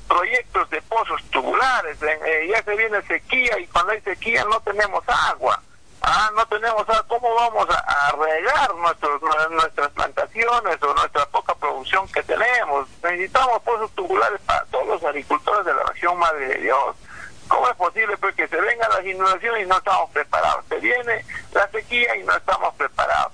[0.06, 5.04] proyectos de pozos tubulares, eh, ya se viene sequía y cuando hay sequía no tenemos
[5.08, 5.60] agua.
[6.02, 12.06] Ah, no tenemos agua, ¿cómo vamos a, regar nuestros, nuestras plantaciones o nuestra poca producción
[12.08, 12.88] que tenemos?
[13.02, 16.96] Necesitamos pozos tubulares para todos los agricultores de la región Madre de Dios.
[17.48, 20.64] ¿Cómo es posible pues, que se vengan las inundaciones y no estamos preparados?
[20.68, 23.32] Se viene la sequía y no estamos preparados.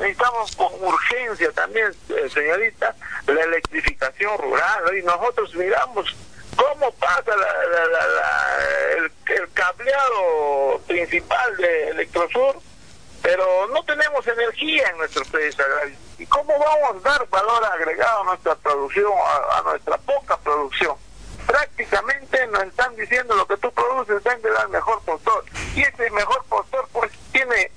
[0.00, 2.94] Necesitamos con urgencia también, eh, señorita,
[3.26, 4.96] la electrificación rural.
[4.96, 6.16] Y nosotros miramos
[6.56, 7.32] cómo pasa
[8.96, 12.56] el, cableado principal de Electrosur,
[13.20, 15.96] pero no tenemos energía en nuestro país agrario.
[16.18, 19.12] ¿Y cómo vamos a dar valor agregado a nuestra producción,
[19.52, 20.96] a, nuestra poca producción?
[21.46, 25.44] Prácticamente nos están diciendo lo que tú produces, vende el mejor postor.
[25.74, 27.70] Y ese mejor postor, pues, tiene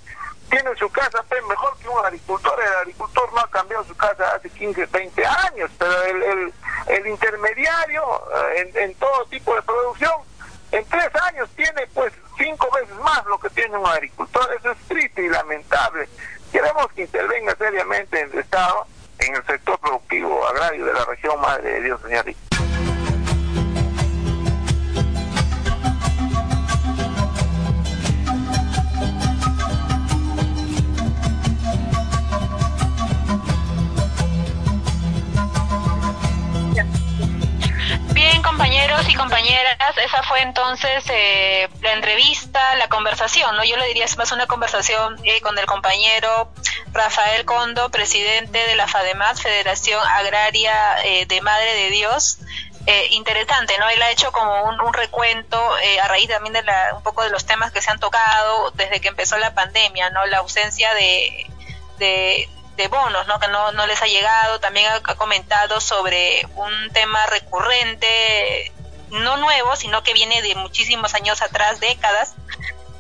[0.54, 2.60] tiene su casa pues, mejor que un agricultor.
[2.62, 6.54] El agricultor no ha cambiado su casa hace 15, 20 años, pero el,
[6.88, 8.04] el, intermediario
[8.56, 10.14] eh, en, todo tipo de producción,
[10.72, 14.54] en tres años tiene pues cinco veces más lo que tiene un agricultor.
[14.58, 16.08] Eso es triste y lamentable.
[16.52, 18.86] Queremos que intervenga seriamente el Estado
[19.20, 22.43] en el sector productivo agrario de la región Madre de Dios, señorita.
[38.44, 43.64] Compañeros y compañeras, esa fue entonces eh, la entrevista, la conversación, ¿no?
[43.64, 46.52] Yo le diría es más una conversación eh, con el compañero
[46.92, 52.40] Rafael Condo, presidente de la FADEMAS, Federación Agraria eh, de Madre de Dios.
[53.12, 53.88] interesante, ¿no?
[53.90, 55.58] Él ha hecho como un, recuento
[56.04, 59.00] a raíz también de la, un poco de los temas que se han tocado desde
[59.00, 60.26] que empezó la pandemia, ¿no?
[60.26, 61.50] La ausencia de,
[61.98, 63.40] de de bonos, ¿no?
[63.40, 64.60] que no, no les ha llegado.
[64.60, 68.72] También ha, comentado sobre un tema recurrente,
[69.10, 72.34] no nuevo, sino que viene de muchísimos años atrás, décadas,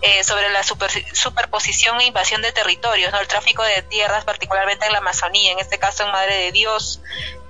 [0.01, 3.19] eh, sobre la superposición e invasión de territorios, ¿no?
[3.19, 6.99] el tráfico de tierras, particularmente en la Amazonía, en este caso en Madre de Dios.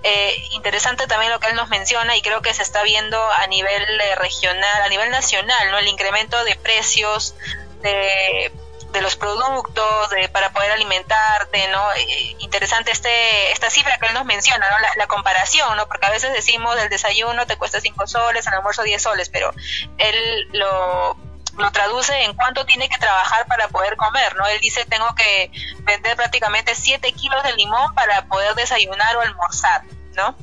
[0.03, 3.47] Eh, interesante también lo que él nos menciona y creo que se está viendo a
[3.47, 5.79] nivel eh, regional, a nivel nacional, ¿no?
[5.79, 7.33] el incremento de precios
[7.81, 8.51] de
[8.93, 11.91] de los productos de, para poder alimentarte, ¿no?
[11.93, 14.77] Eh, interesante este esta cifra que él nos menciona, ¿no?
[14.97, 15.87] La, comparación, ¿no?
[15.87, 19.51] Porque a veces decimos el desayuno te cuesta 5 soles, el almuerzo 10 soles, pero
[19.97, 21.17] él lo,
[21.57, 24.45] lo traduce en cuánto tiene que trabajar para poder comer, ¿no?
[24.45, 29.83] Él dice tengo que vender prácticamente 7 kilos de limón para poder desayunar o almorzar,
[30.13, 30.35] ¿no?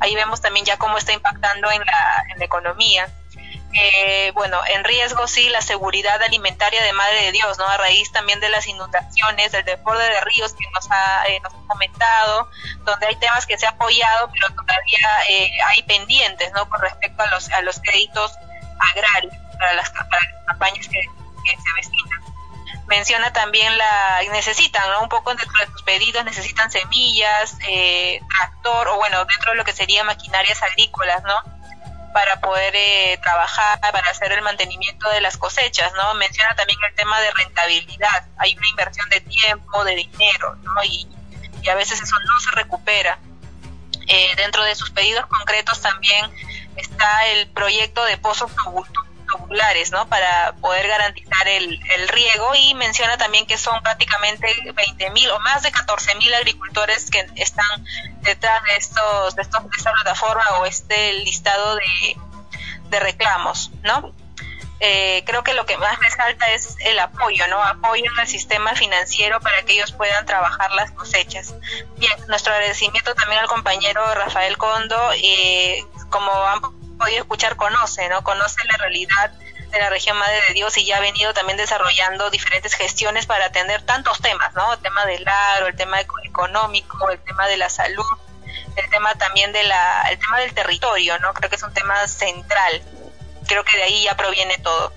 [0.00, 3.08] Ahí vemos también ya cómo está impactando en la, en la economía.
[3.78, 7.66] Eh, bueno, en riesgo sí la seguridad alimentaria de Madre de Dios, ¿no?
[7.68, 11.52] A raíz también de las inundaciones, del desborde de ríos que nos ha, eh, nos
[11.66, 12.50] comentado,
[12.84, 16.66] donde hay temas que se ha apoyado, pero todavía eh, hay pendientes, ¿no?
[16.70, 18.32] Con respecto a los, a los créditos
[18.94, 21.02] agrarios para las, campañas que,
[21.44, 22.20] se avecinan.
[22.86, 25.02] Menciona también la, necesitan, ¿no?
[25.02, 29.74] Un poco dentro de sus pedidos, necesitan semillas, tractor, o bueno, dentro de lo que
[29.74, 31.55] serían maquinarias agrícolas, ¿no?
[32.16, 36.14] Para poder eh, trabajar, para hacer el mantenimiento de las cosechas, ¿no?
[36.14, 38.26] Menciona también el tema de rentabilidad.
[38.38, 40.82] Hay una inversión de tiempo, de dinero, ¿no?
[40.84, 41.06] Y,
[41.70, 43.18] a veces eso no se recupera.
[44.08, 46.24] Eh, dentro de sus pedidos concretos también
[46.76, 48.50] está el proyecto de pozos
[49.36, 50.08] tubulares, ¿no?
[50.08, 55.62] Para poder garantizar el, el riego y menciona también que son prácticamente 20.000 o más
[55.62, 57.84] de 14.000 agricultores que están
[58.22, 62.16] detrás de estos de, estos, esta plataforma o este listado de,
[62.90, 64.12] de reclamos, ¿no?
[64.78, 67.62] Eh, creo que lo que más resalta es el apoyo, ¿no?
[67.62, 71.54] Apoyo el sistema financiero para que ellos puedan trabajar las cosechas.
[71.96, 76.60] Bien, nuestro agradecimiento también al compañero Rafael Condo, eh, como han
[76.96, 78.22] podido escuchar, conoce, ¿no?
[78.22, 79.30] Conoce la realidad
[79.70, 83.46] de la región Madre de Dios y ya ha venido también desarrollando diferentes gestiones para
[83.46, 84.72] atender tantos temas, ¿no?
[84.72, 88.04] El tema del aro, el tema económico, el tema de la salud,
[88.76, 91.34] el tema también de la, el tema del territorio, ¿no?
[91.34, 92.82] Creo que es un tema central.
[93.46, 94.92] Creo que de ahí ya proviene todo.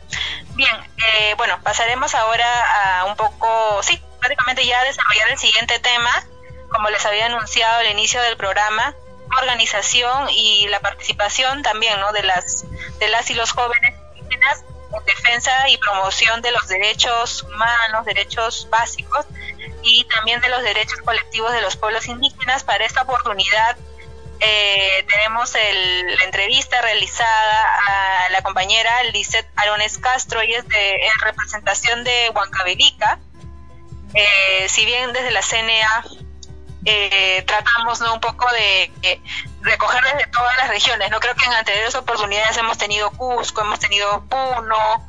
[0.56, 5.80] Bien, eh, bueno, pasaremos ahora a un poco, sí, prácticamente ya a desarrollar el siguiente
[5.80, 6.12] tema,
[6.72, 8.96] como les había anunciado al inicio del programa,
[9.38, 12.12] organización y la participación también, ¿no?
[12.12, 12.66] De las,
[13.00, 18.68] de las y los jóvenes indígenas en defensa y promoción de los derechos humanos, derechos
[18.72, 19.26] básicos
[19.84, 22.64] y también de los derechos colectivos de los pueblos indígenas.
[22.64, 23.78] Para esta oportunidad
[24.40, 31.20] eh, tenemos la entrevista realizada a la compañera Lizeth Arones Castro, y es de en
[31.22, 33.20] representación de Huancavelica.
[34.14, 36.06] Eh, si bien desde la CNA
[36.92, 38.14] eh, tratamos ¿no?
[38.14, 39.22] un poco de
[39.62, 41.12] recoger desde todas las regiones.
[41.12, 45.06] No creo que en anteriores oportunidades hemos tenido Cusco, hemos tenido Puno,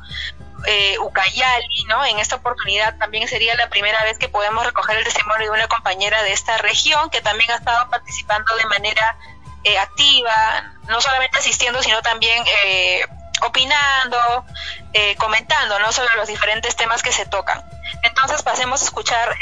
[0.65, 2.05] eh, Ucayali, ¿no?
[2.05, 5.67] En esta oportunidad también sería la primera vez que podemos recoger el testimonio de una
[5.67, 9.17] compañera de esta región que también ha estado participando de manera
[9.63, 13.01] eh, activa, no solamente asistiendo, sino también eh,
[13.41, 14.45] opinando,
[14.93, 15.91] eh, comentando, ¿no?
[15.91, 17.63] Sobre los diferentes temas que se tocan.
[18.03, 19.35] Entonces pasemos a escuchar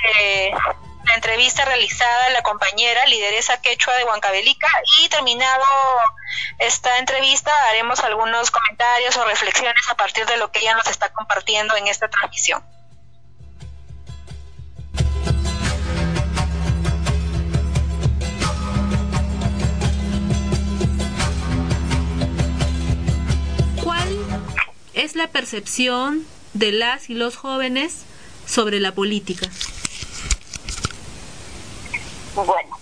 [1.10, 4.68] la entrevista realizada a la compañera lideresa quechua de Huancavelica
[5.01, 5.64] y terminado
[6.60, 11.12] esta entrevista haremos algunos comentarios o reflexiones a partir de lo que ella nos está
[11.12, 12.64] compartiendo en esta transmisión.
[23.84, 24.10] ¿Cuál
[24.93, 28.03] es la percepción de las y los jóvenes
[28.45, 29.49] sobre la política?
[32.45, 32.79] Bueno,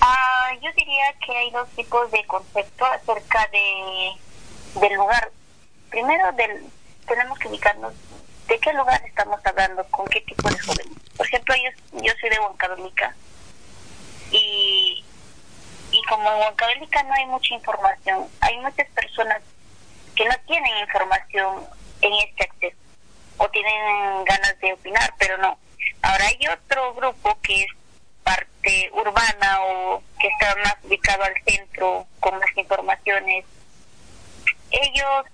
[0.00, 4.12] ah, yo diría que hay dos tipos de concepto acerca de
[4.80, 5.32] del lugar.
[5.90, 6.64] Primero, del,
[7.06, 7.92] tenemos que ubicarnos
[8.46, 10.98] de qué lugar estamos hablando, con qué tipo de jóvenes.
[11.16, 13.16] Por ejemplo, yo, yo soy de Huancavelica
[14.30, 15.04] y,
[15.90, 19.42] y como en Huancavelica no hay mucha información, hay muchas personas
[20.14, 21.64] que no tienen información
[22.02, 22.76] en este acceso
[23.38, 25.58] o tienen ganas de opinar, pero no.
[26.02, 27.70] Ahora hay otro grupo que es
[28.28, 33.44] parte urbana o que está más ubicado al centro con más informaciones,
[34.70, 35.24] ellos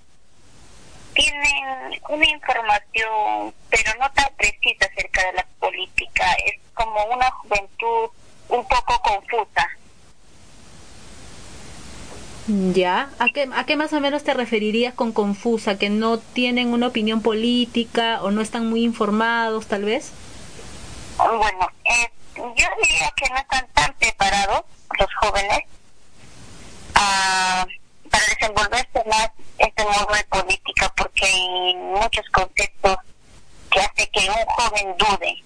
[1.14, 6.24] tienen una información, pero no tan precisa acerca de la política.
[6.46, 8.10] Es como una juventud
[8.48, 9.68] un poco confusa.
[12.74, 15.78] Ya, ¿a qué, ¿a qué más o menos te referirías con confusa?
[15.78, 20.12] ¿Que no tienen una opinión política o no están muy informados tal vez?
[21.16, 24.64] Bueno, eh, yo diría que no están tan preparados
[24.98, 25.60] los jóvenes
[26.94, 27.66] ah,
[28.10, 32.96] para desenvolverse más este modo de política porque hay muchos conceptos
[33.70, 35.44] que hace que un joven dude.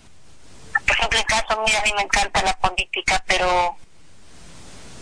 [0.86, 3.76] Por ejemplo, en caso mío a mí me encanta la política, pero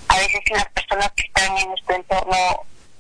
[0.08, 2.36] a veces las personas que están en nuestro entorno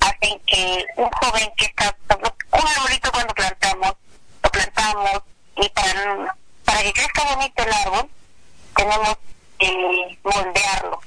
[0.00, 3.94] hacen que un joven que está, un arbolito cuando plantamos,
[4.42, 5.22] lo plantamos
[5.56, 8.10] y para, para que crezca bonito el árbol,
[8.76, 9.16] tenemos
[9.58, 11.00] que moldearlo.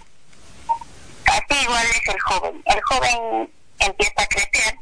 [1.25, 2.63] Así igual es el joven.
[2.65, 4.75] El joven empieza a crecer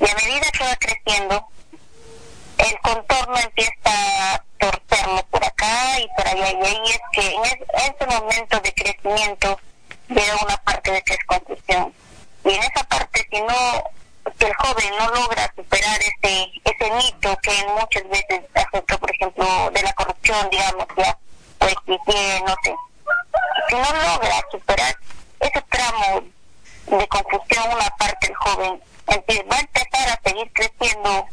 [0.00, 1.46] y a medida que va creciendo,
[2.58, 6.50] el contorno empieza a torcerlo por acá y por allá.
[6.50, 9.60] Y ahí es que en ese momento de crecimiento
[10.08, 11.94] llega una parte de desconstrucción.
[12.44, 13.54] Y en esa parte, si no,
[14.38, 19.70] si el joven no logra superar ese, ese mito que muchas veces afecta, por ejemplo,
[19.70, 21.18] de la corrupción, digamos, ya
[21.60, 22.74] o el no sé,
[23.68, 24.96] si no logra superar
[25.40, 26.22] ese tramo
[26.86, 31.26] de confusión una parte del joven, va a empezar a seguir creciendo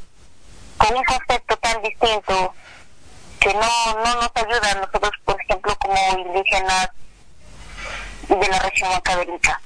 [0.77, 2.53] con un concepto tan distinto
[3.39, 6.89] que no, no nos ayuda a nosotros, por ejemplo, como indígenas
[8.27, 9.61] de la región académica.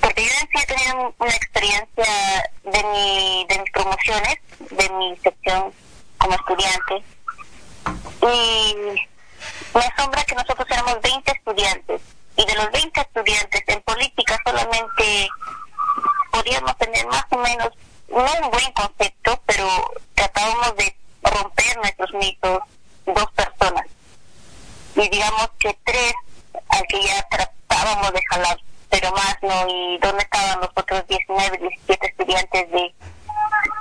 [0.00, 5.72] Porque yo sí he tenido una experiencia de, mi, de mis promociones, de mi sección
[6.18, 7.02] como estudiante,
[8.22, 9.08] y
[9.74, 12.00] me asombra que nosotros éramos 20 estudiantes,
[12.36, 15.28] y de los 20 estudiantes en política solamente
[16.32, 17.70] podíamos tener más o menos,
[18.08, 19.68] no un buen concepto, pero
[20.14, 22.60] tratábamos de romper nuestros mitos
[23.06, 23.86] dos personas.
[24.96, 26.14] Y digamos que tres
[26.68, 29.68] al que ya tratábamos de jalar, pero más no.
[29.68, 32.94] ¿Y dónde estaban los otros 19, 17 estudiantes de,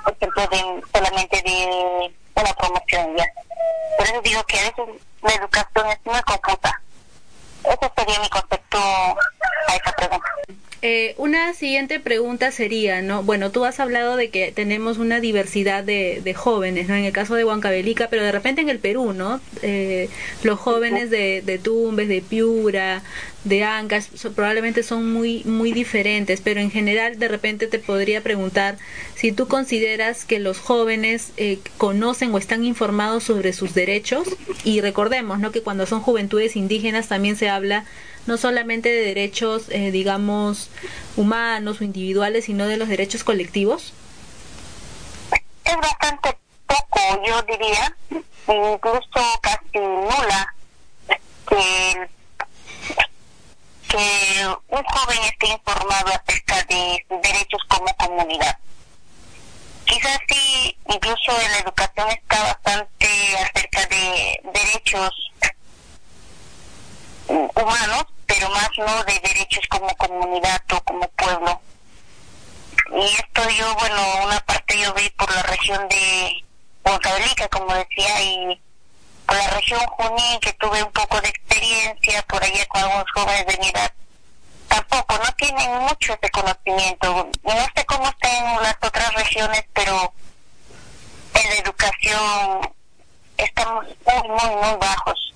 [0.04, 3.26] por ejemplo, de, solamente de una promoción ya?
[3.98, 4.86] Por eso digo que a veces
[5.22, 6.82] la educación es muy confusa.
[7.64, 10.30] Ese sería mi concepto a esa pregunta.
[10.82, 13.22] Eh, una siguiente pregunta sería, ¿no?
[13.22, 16.96] Bueno, tú has hablado de que tenemos una diversidad de, de jóvenes, ¿no?
[16.96, 19.42] En el caso de Huancavelica, pero de repente en el Perú, ¿no?
[19.62, 20.08] Eh,
[20.44, 23.04] los jóvenes de, de Tumbes, de Piura,
[23.44, 28.78] de Ancas, probablemente son muy, muy diferentes, pero en general de repente te podría preguntar
[29.16, 34.28] si tú consideras que los jóvenes eh, conocen o están informados sobre sus derechos
[34.64, 35.52] y recordemos, ¿no?
[35.52, 37.86] Que cuando son juventudes indígenas también se habla
[38.28, 40.70] no solamente de derechos, eh, digamos,
[41.16, 43.94] humanos o individuales, sino de los derechos colectivos?
[45.64, 47.96] Es bastante poco, yo diría,
[48.48, 50.56] incluso casi nula,
[51.48, 52.10] que,
[54.70, 58.58] un joven esté informado acerca de sus derechos como comunidad.
[59.86, 63.08] Quizás sí, incluso en la educación está bastante
[63.38, 65.32] acerca de derechos
[67.30, 71.62] humanos, pero más no de derechos como comunidad o como pueblo.
[72.92, 76.44] Y esto yo, bueno, una parte yo vi por la región de
[76.84, 78.62] Huancavelica, como decía, y
[79.26, 83.46] por la región Junín, que tuve un poco de experiencia por allá con algunos jóvenes
[83.46, 83.94] de mi edad,
[84.68, 87.30] tampoco, no tienen mucho ese conocimiento.
[87.44, 90.14] No sé cómo está en las otras regiones, pero
[91.36, 92.74] en la educación
[93.38, 95.29] estamos muy, muy, muy bajos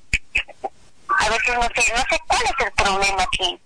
[1.24, 3.60] a veces no sé, no sé cuál es el problema aquí.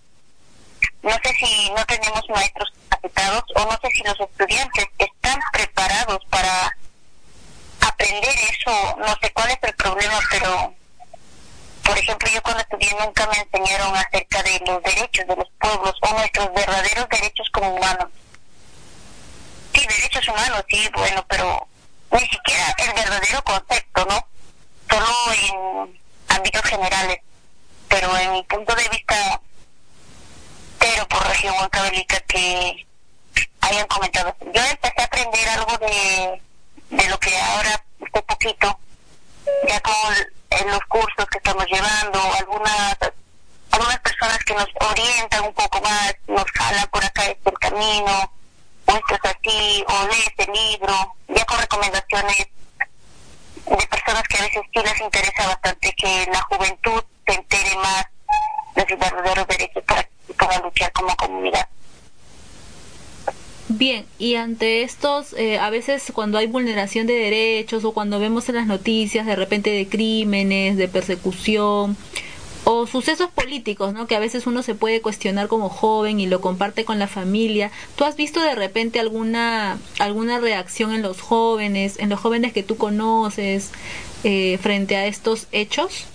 [1.02, 6.20] No sé si no tenemos maestros capacitados o no sé si los estudiantes están preparados
[6.30, 6.78] para
[7.82, 8.96] aprender eso.
[8.98, 10.76] No sé cuál es el problema, pero
[11.84, 15.96] por ejemplo, yo cuando estudié nunca me enseñaron acerca de los derechos de los pueblos
[16.02, 18.10] o nuestros verdaderos derechos como humanos.
[19.74, 21.68] Sí, derechos humanos, sí, bueno, pero
[22.12, 24.28] ni siquiera el verdadero concepto, ¿no?
[24.90, 27.20] Solo en ámbitos generales
[27.88, 29.42] pero en mi punto de vista,
[30.80, 32.86] pero por región huancavelica que
[33.62, 34.36] hayan comentado.
[34.54, 36.42] Yo empecé a aprender algo de,
[36.90, 38.80] de lo que ahora, este poquito,
[39.68, 39.94] ya con
[40.50, 42.98] en los cursos que estamos llevando, algunas
[43.72, 48.32] algunas personas que nos orientan un poco más, nos jalan por acá este camino,
[48.86, 52.48] o esto es así, o lees el libro, ya con recomendaciones
[53.66, 58.06] de personas que a veces sí les interesa bastante que la juventud se entere más
[58.76, 61.68] de sus verdaderos derechos para luchar como comunidad.
[63.70, 68.48] Bien, y ante estos, eh, a veces cuando hay vulneración de derechos o cuando vemos
[68.48, 71.98] en las noticias de repente de crímenes, de persecución
[72.64, 74.08] o sucesos políticos, ¿no?
[74.08, 77.72] Que a veces uno se puede cuestionar como joven y lo comparte con la familia.
[77.98, 82.64] ¿Tú has visto de repente alguna alguna reacción en los jóvenes, en los jóvenes que
[82.64, 83.72] tú conoces
[84.24, 86.08] eh, frente a estos hechos?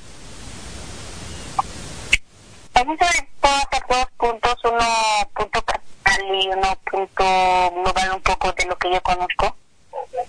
[2.74, 4.86] A ver, puedo hacer dos puntos, uno
[5.34, 7.24] punto personal y uno punto
[7.70, 9.56] global un poco de lo que yo conozco.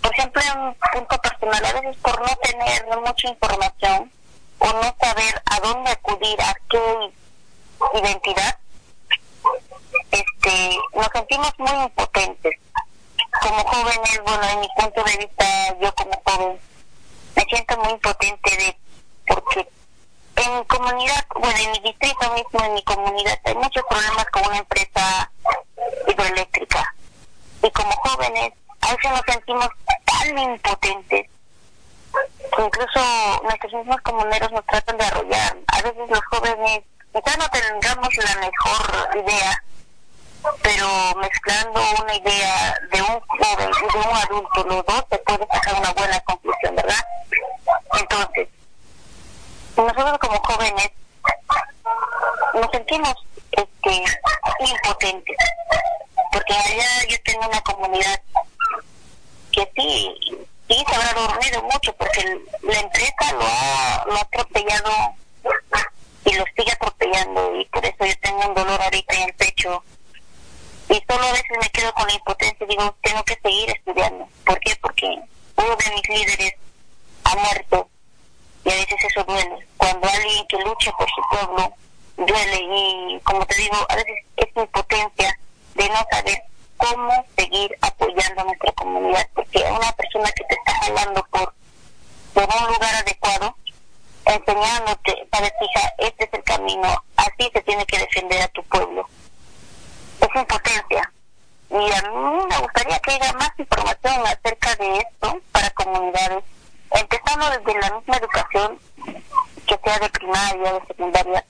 [0.02, 4.12] Por ejemplo, un punto personal, a veces por no tener mucha información
[4.60, 7.14] o no saber a dónde acudir, a qué
[8.00, 8.58] identidad,
[10.12, 12.60] este, nos sentimos muy impotentes.
[13.41, 16.60] Como jóvenes, bueno, en mi punto de vista, yo como joven,
[17.36, 18.78] me siento muy impotente de
[19.28, 19.68] porque
[20.36, 24.58] en comunidad, bueno, en mi distrito mismo, en mi comunidad, hay muchos problemas con una
[24.58, 25.32] empresa
[26.08, 26.96] hidroeléctrica.
[27.62, 29.70] Y como jóvenes, a veces nos sentimos
[30.06, 31.28] tan impotentes
[32.58, 35.58] incluso nuestros mismos comuneros nos tratan de arrollar.
[35.68, 36.82] A veces los jóvenes,
[37.12, 39.64] quizás no tengamos la mejor idea,
[40.62, 40.88] pero
[41.20, 45.76] mezclando una idea de un joven y de un adulto, los dos, se puede sacar
[45.80, 47.06] una buena conclusión, ¿verdad?
[48.00, 48.50] Entonces,
[49.76, 50.91] nosotros como jóvenes
[52.53, 53.13] nos sentimos
[53.51, 54.03] este,
[54.59, 55.38] impotentes,
[56.32, 58.21] porque allá yo tengo una comunidad
[59.51, 60.15] que sí,
[60.67, 64.91] sí se habrá dormido mucho, porque la empresa lo ha, lo ha atropellado
[66.26, 69.84] y lo sigue atropellando, y por eso yo tengo un dolor ahorita en el pecho.
[70.89, 74.28] Y solo a veces me quedo con la impotencia y digo, tengo que seguir estudiando.
[74.45, 74.76] ¿Por qué?
[74.82, 75.07] Porque
[75.55, 76.53] uno de mis líderes
[77.24, 77.89] ha muerto
[78.66, 79.68] y a veces eso duele.
[79.78, 81.74] Cuando alguien que lucha por su pueblo
[82.18, 85.38] duele y como te digo, a veces es impotencia
[85.76, 86.43] de no saber
[86.78, 91.53] cómo seguir apoyando a nuestra comunidad, porque una persona que te está hablando por,
[92.34, 93.55] por un lugar adecuado,
[94.26, 99.07] enseñándote, sabes, hija, este es el camino, así se tiene que defender a tu pueblo.
[100.22, 101.11] Es impotencia.
[101.70, 106.43] Y a mí me gustaría que haya más información acerca de esto para comunidades
[106.94, 108.80] empezando desde la misma educación,
[109.68, 111.46] que sea de primaria, de secundaria,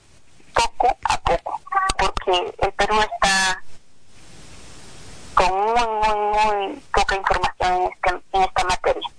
[0.53, 1.61] poco a poco,
[1.97, 3.63] porque el Perú está
[5.35, 9.09] con muy, muy, muy poca información en, este, en esta materia.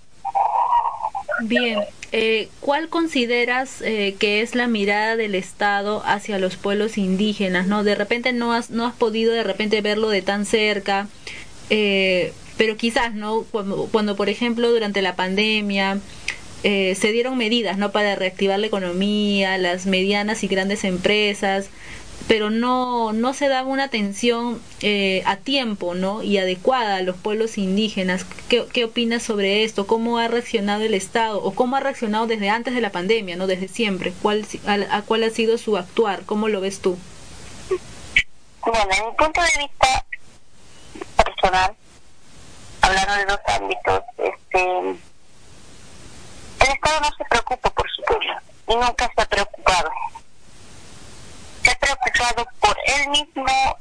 [1.40, 7.66] Bien, eh, ¿cuál consideras eh, que es la mirada del Estado hacia los pueblos indígenas?
[7.66, 7.82] ¿No?
[7.82, 11.08] De repente no has, no has podido de repente verlo de tan cerca,
[11.70, 13.44] eh, pero quizás, ¿no?
[13.50, 15.98] Cuando, cuando, por ejemplo, durante la pandemia
[16.62, 17.92] eh, se dieron medidas, ¿no?
[17.92, 21.68] Para reactivar la economía, las medianas y grandes empresas,
[22.28, 26.22] pero no, no se daba una atención eh, a tiempo, ¿no?
[26.22, 28.24] Y adecuada a los pueblos indígenas.
[28.48, 29.86] ¿Qué, ¿Qué opinas sobre esto?
[29.86, 31.42] ¿Cómo ha reaccionado el Estado?
[31.42, 33.46] ¿O cómo ha reaccionado desde antes de la pandemia, ¿no?
[33.46, 34.14] Desde siempre.
[34.22, 36.22] ¿Cuál, a, a cuál ha sido su actuar?
[36.24, 36.96] ¿Cómo lo ves tú?
[38.64, 40.06] Bueno, en mi punto de vista
[41.22, 41.76] personal,
[42.84, 44.78] hablando de dos ámbitos, este,
[46.60, 48.34] el Estado no se preocupa por su pueblo
[48.68, 49.90] y nunca se ha preocupado.
[51.62, 53.78] Se ha preocupado por él mismo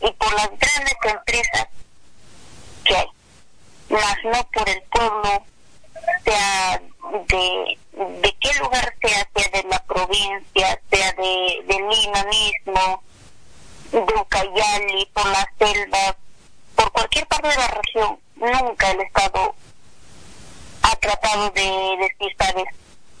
[0.00, 1.68] y por las grandes empresas
[2.84, 3.08] que hay,
[3.90, 5.44] más no por el pueblo,
[6.24, 6.80] sea
[7.26, 13.02] de, de qué lugar sea, sea de la provincia, sea de, de Lima mismo,
[13.92, 16.16] de Ucayali, por la selva,
[16.74, 19.54] por cualquier parte de la región, nunca el Estado
[20.82, 22.64] ha tratado de decir, sabes,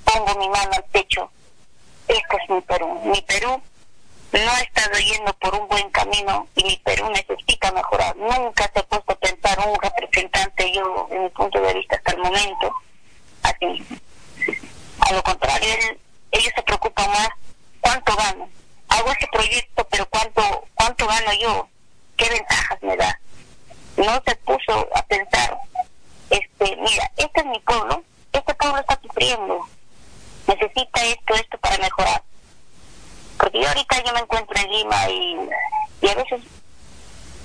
[0.04, 1.30] pongo mi mano al pecho,
[2.08, 3.00] este es mi Perú.
[3.04, 3.62] Mi Perú
[4.32, 8.16] no ha estado yendo por un buen camino y mi Perú necesita mejorar.
[8.16, 12.12] Nunca se ha puesto a pensar un representante, yo, en mi punto de vista hasta
[12.12, 12.74] el momento,
[13.42, 13.86] así.
[15.00, 16.00] A lo contrario, él,
[16.32, 17.28] ellos se preocupan más
[17.80, 18.48] cuánto gano.
[18.88, 21.68] Hago este proyecto, pero cuánto, cuánto gano yo,
[22.16, 23.20] qué ventajas me da.
[24.00, 25.58] No se puso a pensar
[26.30, 29.68] este, mira, este es mi pueblo, este pueblo está sufriendo,
[30.46, 32.22] necesita esto, esto para mejorar.
[33.36, 35.36] Porque yo ahorita yo me encuentro en Lima y,
[36.00, 36.40] y a veces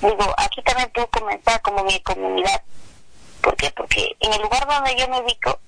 [0.01, 2.62] digo, aquí también puedo comenzar como mi comunidad.
[3.41, 3.70] ¿Por qué?
[3.72, 5.60] Porque en el lugar donde yo me ubico,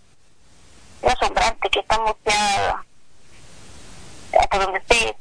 [1.01, 2.83] es asombrante que estamos ya
[4.39, 5.15] hasta donde esté,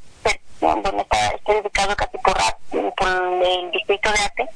[0.61, 2.37] donde está, estoy ubicado casi por,
[2.95, 3.07] por
[3.43, 4.49] el distrito de Ate,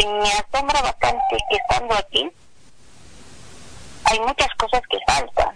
[0.00, 2.30] y me asombra bastante que estando aquí,
[4.04, 5.54] hay muchas cosas que faltan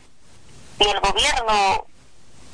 [0.78, 1.86] y el gobierno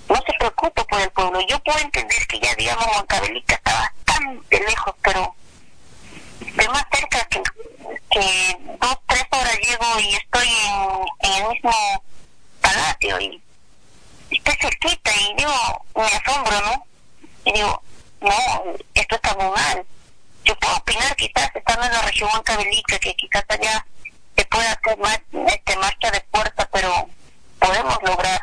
[0.09, 1.41] no se preocupa por el pueblo.
[1.49, 3.72] Yo puedo entender que ya, digamos, Huancavelica está
[4.07, 5.34] bastante lejos, pero
[6.41, 7.43] de más cerca que,
[8.80, 10.49] dos, tres horas llego y estoy
[11.22, 11.72] en, el mismo
[12.61, 13.43] palacio y
[14.30, 16.86] estoy cerquita y digo, me asombro, ¿no?
[17.45, 17.82] Y digo,
[18.20, 18.30] no,
[18.95, 19.86] esto está muy mal.
[20.45, 23.86] Yo puedo opinar quizás estando en la región Huancavelica, que quizás allá
[24.36, 27.09] se puede hacer más este marcha de fuerza pero
[27.59, 28.41] podemos lograr.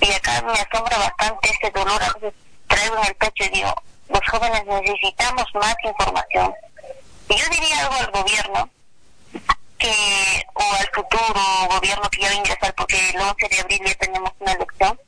[0.00, 2.34] Y acá me asombra bastante este dolor a veces
[2.68, 3.74] traigo en el pecho y digo
[4.08, 6.54] los jóvenes necesitamos más información.
[7.28, 8.70] Y yo diría algo al gobierno
[9.78, 13.80] que o al futuro gobierno que ya va a ingresar porque el 11 de abril
[13.86, 15.00] ya tenemos una elección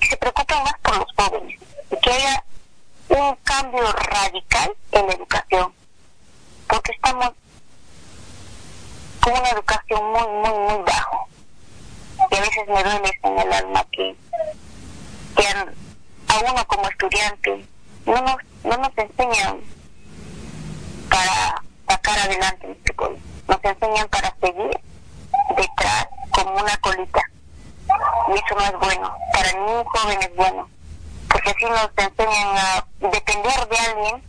[0.00, 1.60] que se preocupen más por los jóvenes
[1.90, 2.44] y que haya
[3.08, 5.72] un cambio radical en la educación
[6.72, 7.32] porque estamos
[9.20, 11.28] con una educación muy, muy, muy bajo.
[12.30, 14.16] Y a veces me duele en el alma que,
[15.36, 17.66] que a uno como estudiante
[18.06, 19.60] no nos, no nos enseñan
[21.10, 23.18] para sacar adelante nuestro pueblo.
[23.48, 24.80] Nos enseñan para seguir
[25.56, 27.22] detrás como una colita.
[28.28, 29.14] Y eso no es bueno.
[29.34, 30.70] Para ningún joven es bueno.
[31.32, 34.22] Porque así nos enseñan a depender de alguien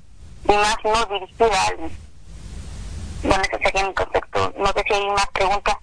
[0.46, 1.92] y más no dirigir a alguien.
[3.24, 4.54] Bueno, ese sería mi concepto.
[4.58, 5.76] No sé si hay más preguntas.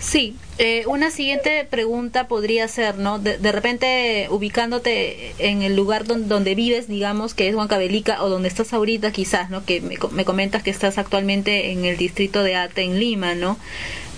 [0.00, 3.18] Sí, eh, una siguiente pregunta podría ser, ¿no?
[3.18, 8.28] De, de, repente ubicándote en el lugar donde, donde vives, digamos, que es Huancavelica, o
[8.28, 9.64] donde estás ahorita quizás, ¿no?
[9.64, 13.58] Que me, me comentas que estás actualmente en el distrito de Ate, en Lima, ¿no?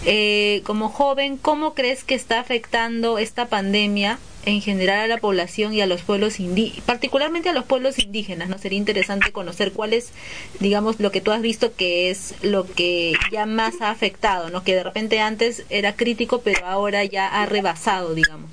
[0.05, 5.75] Eh, como joven, ¿cómo crees que está afectando esta pandemia en general a la población
[5.75, 8.49] y a los pueblos indígenas, particularmente a los pueblos indígenas?
[8.49, 8.57] ¿no?
[8.57, 10.13] Sería interesante conocer cuál es,
[10.59, 14.65] digamos, lo que tú has visto que es lo que ya más ha afectado, ¿no?
[14.65, 18.51] Que de repente antes era crítico, pero ahora ya ha rebasado, digamos.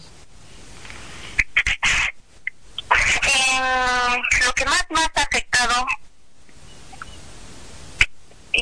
[2.91, 5.85] Eh, lo que más, más ha afectado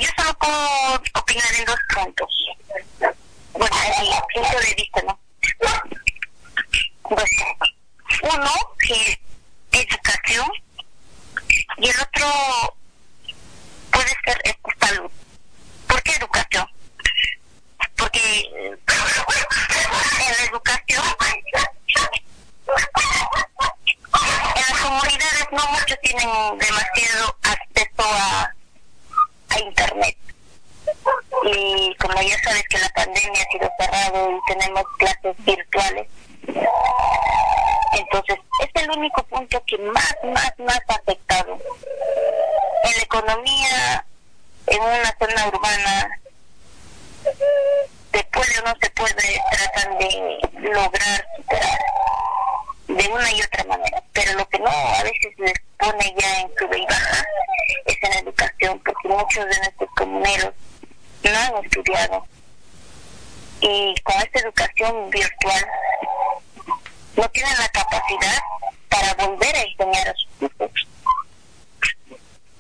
[0.02, 2.28] yo solo puedo opinar en dos puntos.
[3.54, 5.20] Bueno, en mi punto de vista, ¿no?
[7.04, 7.32] Pues,
[8.24, 8.52] uno,
[8.89, 9.18] es
[9.72, 10.48] educación,
[11.78, 12.78] y el otro
[13.91, 15.12] puede ser salud.
[15.88, 16.68] ¿Por qué educación?
[17.96, 18.80] Porque en
[20.38, 21.04] la educación,
[24.56, 28.55] en las comunidades no muchos tienen demasiado acceso a
[29.60, 30.18] Internet.
[31.43, 36.08] Y como ya sabes que la pandemia ha sido cerrado y tenemos clases virtuales,
[37.93, 41.58] entonces es el único punto que más, más, más ha afectado.
[42.84, 44.06] En la economía,
[44.68, 46.20] en una zona urbana,
[48.14, 50.39] se puede o no se puede, tratan de
[50.70, 51.26] lograr
[52.96, 54.04] de una y otra manera.
[54.14, 57.26] Pero lo que no a veces les pone ya en su y baja
[57.86, 60.54] es en educación, porque muchos de nuestros comuneros
[61.24, 62.26] no han estudiado.
[63.62, 65.68] Y con esta educación virtual
[67.16, 68.41] no tienen la capacidad
[68.89, 70.88] para volver a enseñar a sus hijos.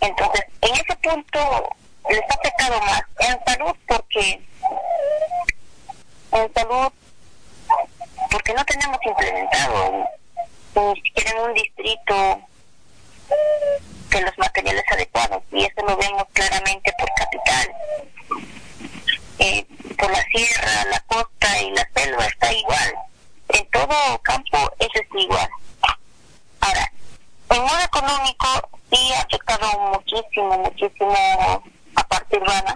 [0.01, 1.69] Entonces, en ese punto
[2.09, 3.01] les ha afectado más.
[3.19, 4.41] En salud, porque
[6.31, 6.91] en salud,
[8.31, 10.05] porque no tenemos implementado
[10.75, 11.94] ni siquiera en un distrito
[14.09, 17.75] de los materiales adecuados y eso lo vemos claramente por capital.
[19.39, 19.65] Eh,
[19.97, 22.95] por la sierra, la costa y la selva está igual.
[23.49, 25.49] En todo campo eso es igual.
[26.61, 26.91] Ahora,
[27.49, 31.63] en modo económico sí ha afectado muchísimo, muchísimo
[31.95, 32.75] a parte urbana,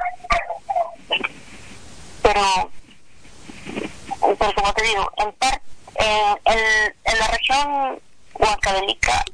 [2.21, 2.71] pero,
[4.38, 6.39] pero como te digo, en parte en,
[7.05, 7.99] en, la región
[8.34, 9.25] huancavelica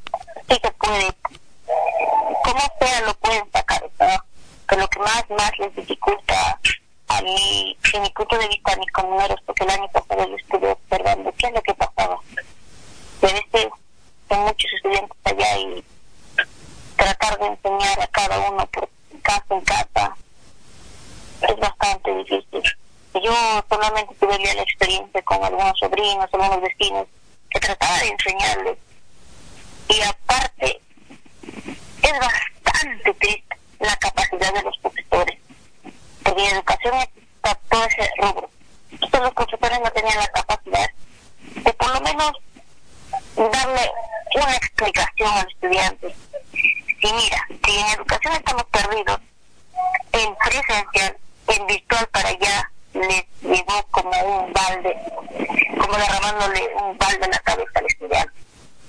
[0.49, 1.15] sí se puede,
[2.43, 4.25] como sea lo pueden sacar, ¿no?
[4.67, 6.59] que lo que más, más les dificulta
[7.07, 10.35] a mí, en mi punto de vista, a mis comuneros, porque el año pasado yo
[10.35, 12.17] estuve observando qué es lo que pasaba.
[13.21, 13.67] Y a veces
[14.29, 15.83] hay muchos estudiantes allá y
[16.95, 18.89] tratar de enseñar a cada uno por
[19.21, 20.15] casa en casa
[21.41, 22.63] es bastante difícil.
[23.23, 27.07] Yo solamente tuve la experiencia con algunos sobrinos, algunos vecinos,
[27.49, 28.77] que trataba de enseñarles.
[29.87, 30.81] Y aparte,
[32.01, 35.39] es bastante triste la capacidad de los profesores,
[36.23, 38.49] porque en educación está todo ese rubro.
[38.91, 40.89] Entonces los profesores no tenían la capacidad
[41.55, 42.31] de por lo menos
[43.35, 43.91] darle
[44.35, 46.15] una explicación al estudiante.
[46.53, 49.19] Y mira, si en educación estamos perdidos,
[50.11, 51.17] en presencial,
[51.47, 54.97] en virtual para allá, les llegó como un balde,
[55.79, 58.33] como derramándole un balde en la cabeza al estudiante.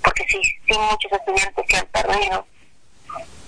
[0.01, 2.47] Porque sí, sí muchos estudiantes se han perdido,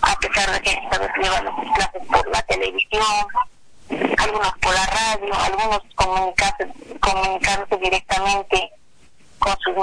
[0.02, 3.28] a pesar de que están llevando sus clases por la televisión,
[4.18, 6.68] algunos por la radio, algunos comunicarse,
[7.00, 8.72] comunicarse directamente
[9.40, 9.76] con sus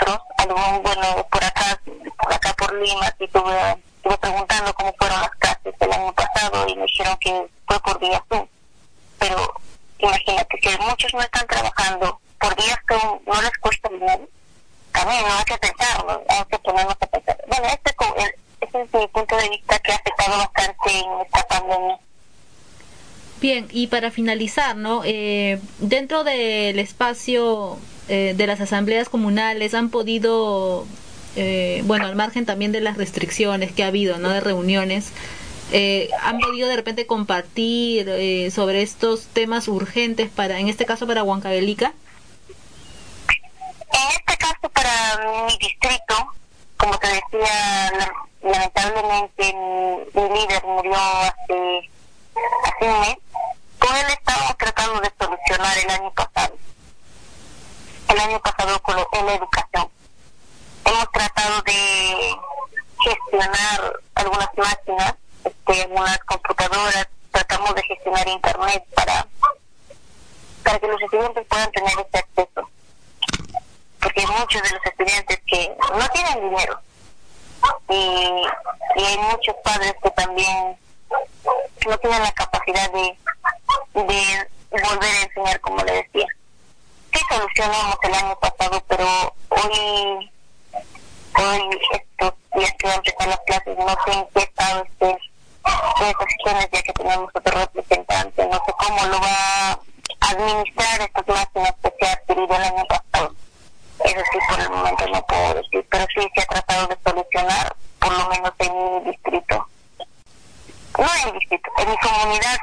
[0.00, 1.80] maestros, bueno, por acá,
[2.18, 6.76] por acá por Lima, estuve, estuve preguntando cómo fueron las clases el año pasado y
[6.76, 8.46] me dijeron que fue por día Zoom.
[9.18, 9.54] Pero
[9.98, 12.96] imagínate que muchos no están trabajando por días que
[13.26, 14.28] no les cuesta dinero,
[14.92, 17.38] también no hay que pensarlo, hay que ponernos a pensar.
[17.46, 17.94] Bueno, este,
[18.60, 21.98] este es mi punto de vista que ha afectado bastante en esta pandemia.
[23.40, 25.02] Bien, y para finalizar, ¿no?
[25.04, 27.78] Eh, dentro del espacio
[28.10, 30.86] eh, de las asambleas comunales han podido,
[31.36, 34.28] eh, bueno, al margen también de las restricciones que ha habido, ¿no?
[34.30, 35.12] De reuniones,
[35.72, 41.06] eh, han podido de repente compartir eh, sobre estos temas urgentes para, en este caso
[41.06, 41.92] para Huancavelica?
[43.28, 46.14] En este caso para mi distrito,
[46.76, 47.92] como te decía,
[48.42, 51.88] lamentablemente mi, líder murió hace,
[52.64, 53.16] hace un mes.
[53.78, 56.56] Con él estábamos tratando de solucionar el año pasado.
[58.10, 59.88] El año pasado con en la educación.
[60.84, 62.36] Hemos tratado de
[63.04, 64.00] gestionar
[66.26, 69.26] computadoras, tratamos de gestionar internet para,
[70.64, 72.68] para que los estudiantes puedan tener este acceso.
[74.00, 76.80] Porque hay muchos de los estudiantes que no tienen dinero
[77.90, 78.44] y,
[78.96, 80.76] y hay muchos padres que también
[81.86, 83.18] no tienen la capacidad de,
[83.94, 86.26] de volver a enseñar, como le decía.
[87.12, 90.30] Sí solucionamos el año pasado, pero hoy,
[91.36, 95.18] hoy estos días que van a empezar las clases, no sé en qué estado estén
[96.00, 99.80] esas sesiones, ya que tenemos otro representante, no sé cómo lo va a
[100.30, 103.34] administrar estas máquinas que se ha adquirido el año pasado.
[104.04, 107.76] Eso sí, por el momento no puedo decir, pero sí se ha tratado de solucionar,
[107.98, 109.66] por lo menos en mi distrito.
[110.98, 112.58] No en mi distrito, en mi comunidad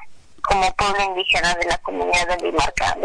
[0.47, 2.95] como pueblo indígena de la comunidad de Limarca,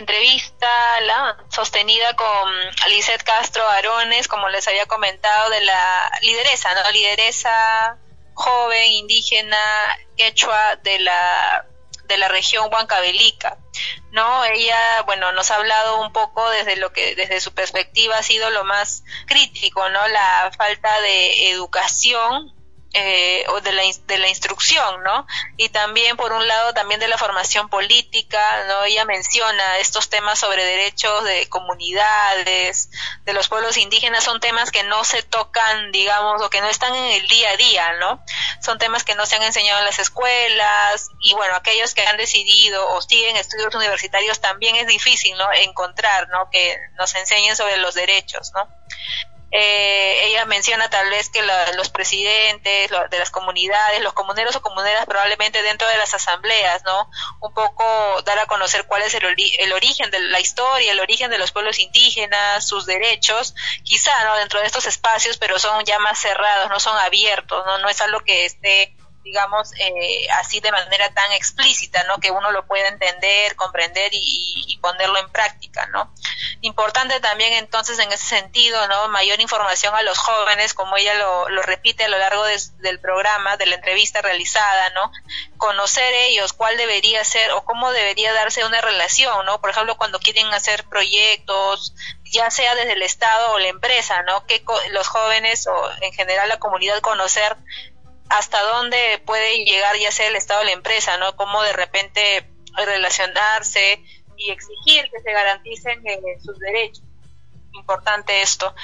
[0.00, 2.52] entrevista la sostenida con
[2.88, 6.90] Lizeth Castro Arones, como les había comentado, de la lideresa, ¿no?
[6.90, 7.98] Lideresa
[8.34, 9.56] joven, indígena,
[10.16, 11.66] quechua de la
[12.04, 13.56] de la región Huancavelica,
[14.10, 14.44] ¿no?
[14.44, 18.50] Ella, bueno, nos ha hablado un poco desde lo que, desde su perspectiva ha sido
[18.50, 20.08] lo más crítico, ¿no?
[20.08, 22.52] La falta de educación
[22.92, 25.24] eh, o de la, de la instrucción, ¿no?
[25.56, 28.82] Y también, por un lado, también de la formación política, ¿no?
[28.84, 32.90] Ella menciona estos temas sobre derechos de comunidades,
[33.24, 36.92] de los pueblos indígenas, son temas que no se tocan, digamos, o que no están
[36.94, 38.24] en el día a día, ¿no?
[38.60, 42.16] Son temas que no se han enseñado en las escuelas y, bueno, aquellos que han
[42.16, 45.46] decidido o siguen estudios universitarios también es difícil, ¿no?
[45.52, 46.50] Encontrar, ¿no?
[46.50, 48.68] Que nos enseñen sobre los derechos, ¿no?
[49.52, 55.06] Eh, ella menciona tal vez que los presidentes de las comunidades, los comuneros o comuneras
[55.06, 57.10] probablemente dentro de las asambleas, ¿no?
[57.40, 57.84] Un poco
[58.22, 61.50] dar a conocer cuál es el, el, origen de la historia, el origen de los
[61.50, 64.36] pueblos indígenas, sus derechos, quizá, ¿no?
[64.36, 67.78] Dentro de estos espacios, pero son ya más cerrados, no son abiertos, ¿no?
[67.78, 72.18] No es algo que esté digamos, eh, así de manera tan explícita, ¿no?
[72.18, 76.12] Que uno lo pueda entender, comprender y, y, ponerlo en práctica, ¿no?
[76.62, 79.08] Importante también entonces en ese sentido, ¿no?
[79.08, 82.44] Mayor información a los jóvenes, como ella lo, repite a lo largo
[82.78, 85.12] del programa, de la entrevista realizada, ¿no?
[85.58, 89.60] Conocer ellos cuál debería ser o cómo debería darse una relación, ¿no?
[89.60, 91.94] Por ejemplo, cuando quieren hacer proyectos,
[92.24, 94.46] ya sea desde el Estado o la empresa, ¿no?
[94.46, 97.56] Que los jóvenes o en general la comunidad conocer
[98.30, 101.36] hasta dónde puede llegar ya sea el Estado o la empresa, ¿no?
[101.36, 104.02] Cómo de repente relacionarse
[104.36, 107.02] y exigir que se garanticen eh, sus derechos.
[107.72, 108.74] Importante esto.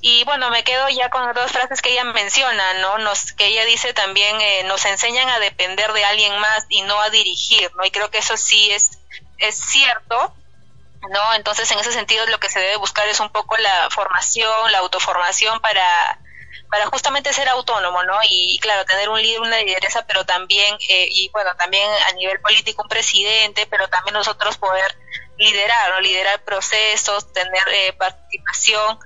[0.00, 2.98] Y bueno, me quedo ya con dos frases que ella menciona, ¿no?
[2.98, 7.00] Nos, que ella dice también, eh, nos enseñan a depender de alguien más y no
[7.00, 7.84] a dirigir, ¿no?
[7.84, 8.98] Y creo que eso sí es,
[9.38, 10.34] es cierto,
[11.10, 11.34] ¿no?
[11.34, 14.78] Entonces, en ese sentido, lo que se debe buscar es un poco la formación, la
[14.78, 16.18] autoformación para
[16.72, 18.18] para justamente ser autónomo, ¿no?
[18.30, 22.40] Y claro, tener un líder, una lideresa, pero también, eh, y bueno, también a nivel
[22.40, 24.96] político un presidente, pero también nosotros poder
[25.36, 26.00] liderar, ¿no?
[26.00, 28.98] Liderar procesos, tener eh, participación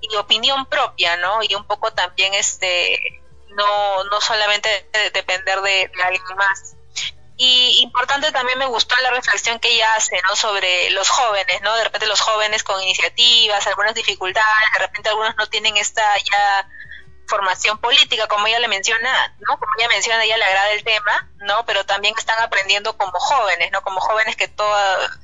[0.00, 1.42] y opinión propia, ¿no?
[1.42, 3.00] Y un poco también, este,
[3.48, 6.76] no, no solamente depender de, de alguien más.
[7.36, 10.36] Y importante también me gustó la reflexión que ella hace, ¿no?
[10.36, 11.74] Sobre los jóvenes, ¿no?
[11.74, 16.68] De repente los jóvenes con iniciativas, algunas dificultades, de repente algunos no tienen esta ya
[17.28, 19.58] formación política, como ella le menciona, ¿no?
[19.58, 21.64] Como ella menciona, ella le agrada el tema, ¿no?
[21.66, 23.82] Pero también están aprendiendo como jóvenes, ¿no?
[23.82, 24.50] Como jóvenes que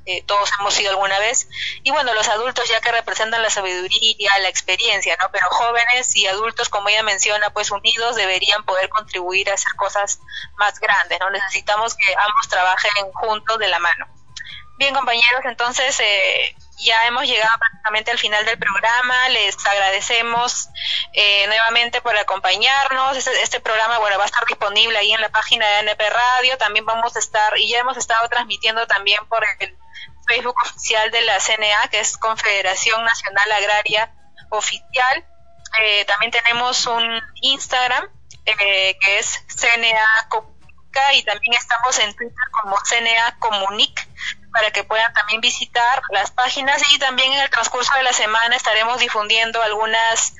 [0.07, 1.48] eh, todos hemos sido alguna vez.
[1.82, 5.30] Y bueno, los adultos ya que representan la sabiduría, la experiencia, ¿no?
[5.32, 10.20] Pero jóvenes y adultos, como ella menciona, pues unidos deberían poder contribuir a hacer cosas
[10.57, 11.30] más grandes, ¿no?
[11.30, 14.07] Necesitamos que ambos trabajen juntos de la mano.
[14.76, 19.29] Bien, compañeros, entonces, eh, ya hemos llegado prácticamente al final del programa.
[19.31, 20.68] Les agradecemos
[21.12, 23.16] eh, nuevamente por acompañarnos.
[23.16, 26.59] Este, este, programa, bueno, va a estar disponible ahí en la página de ANP Radio.
[26.59, 29.77] También vamos a estar, y ya hemos estado transmitiendo también por el
[30.27, 34.12] Facebook oficial de la CNA, que es Confederación Nacional Agraria
[34.51, 35.25] Oficial.
[35.81, 38.09] Eh, también tenemos un Instagram,
[38.47, 44.09] eh, que es CNA Comunica, y también estamos en Twitter como CNA Comunic
[44.55, 48.55] para que puedan también visitar las páginas y también en el transcurso de la semana
[48.55, 50.34] estaremos difundiendo algunas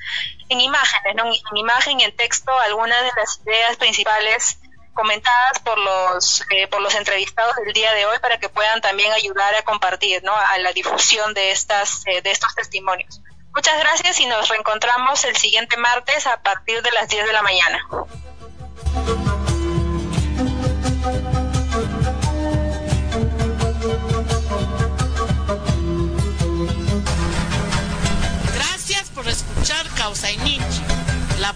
[0.47, 1.25] en imágenes, ¿no?
[1.25, 4.57] en imagen y en texto, algunas de las ideas principales
[4.93, 9.11] comentadas por los eh, por los entrevistados del día de hoy para que puedan también
[9.11, 10.33] ayudar a compartir ¿no?
[10.33, 13.21] a la difusión de estas eh, de estos testimonios.
[13.53, 17.41] Muchas gracias y nos reencontramos el siguiente martes a partir de las 10 de la
[17.41, 17.85] mañana.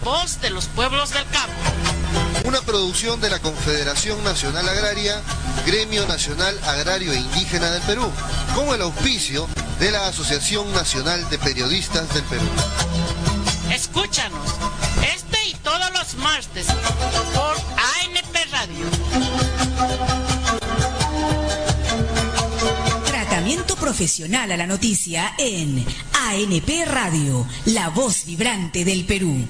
[0.02, 1.52] Voz de los pueblos del campo.
[2.44, 5.20] Una producción de la Confederación Nacional Agraria,
[5.66, 8.10] Gremio Nacional Agrario e Indígena del Perú,
[8.54, 9.46] con el auspicio
[9.78, 12.46] de la Asociación Nacional de Periodistas del Perú.
[13.72, 14.50] Escúchanos,
[15.14, 16.66] este y todos los martes
[17.34, 18.86] por ANP Radio.
[23.06, 25.84] Tratamiento profesional a la noticia en
[26.14, 29.46] ANP Radio, la voz vibrante del Perú.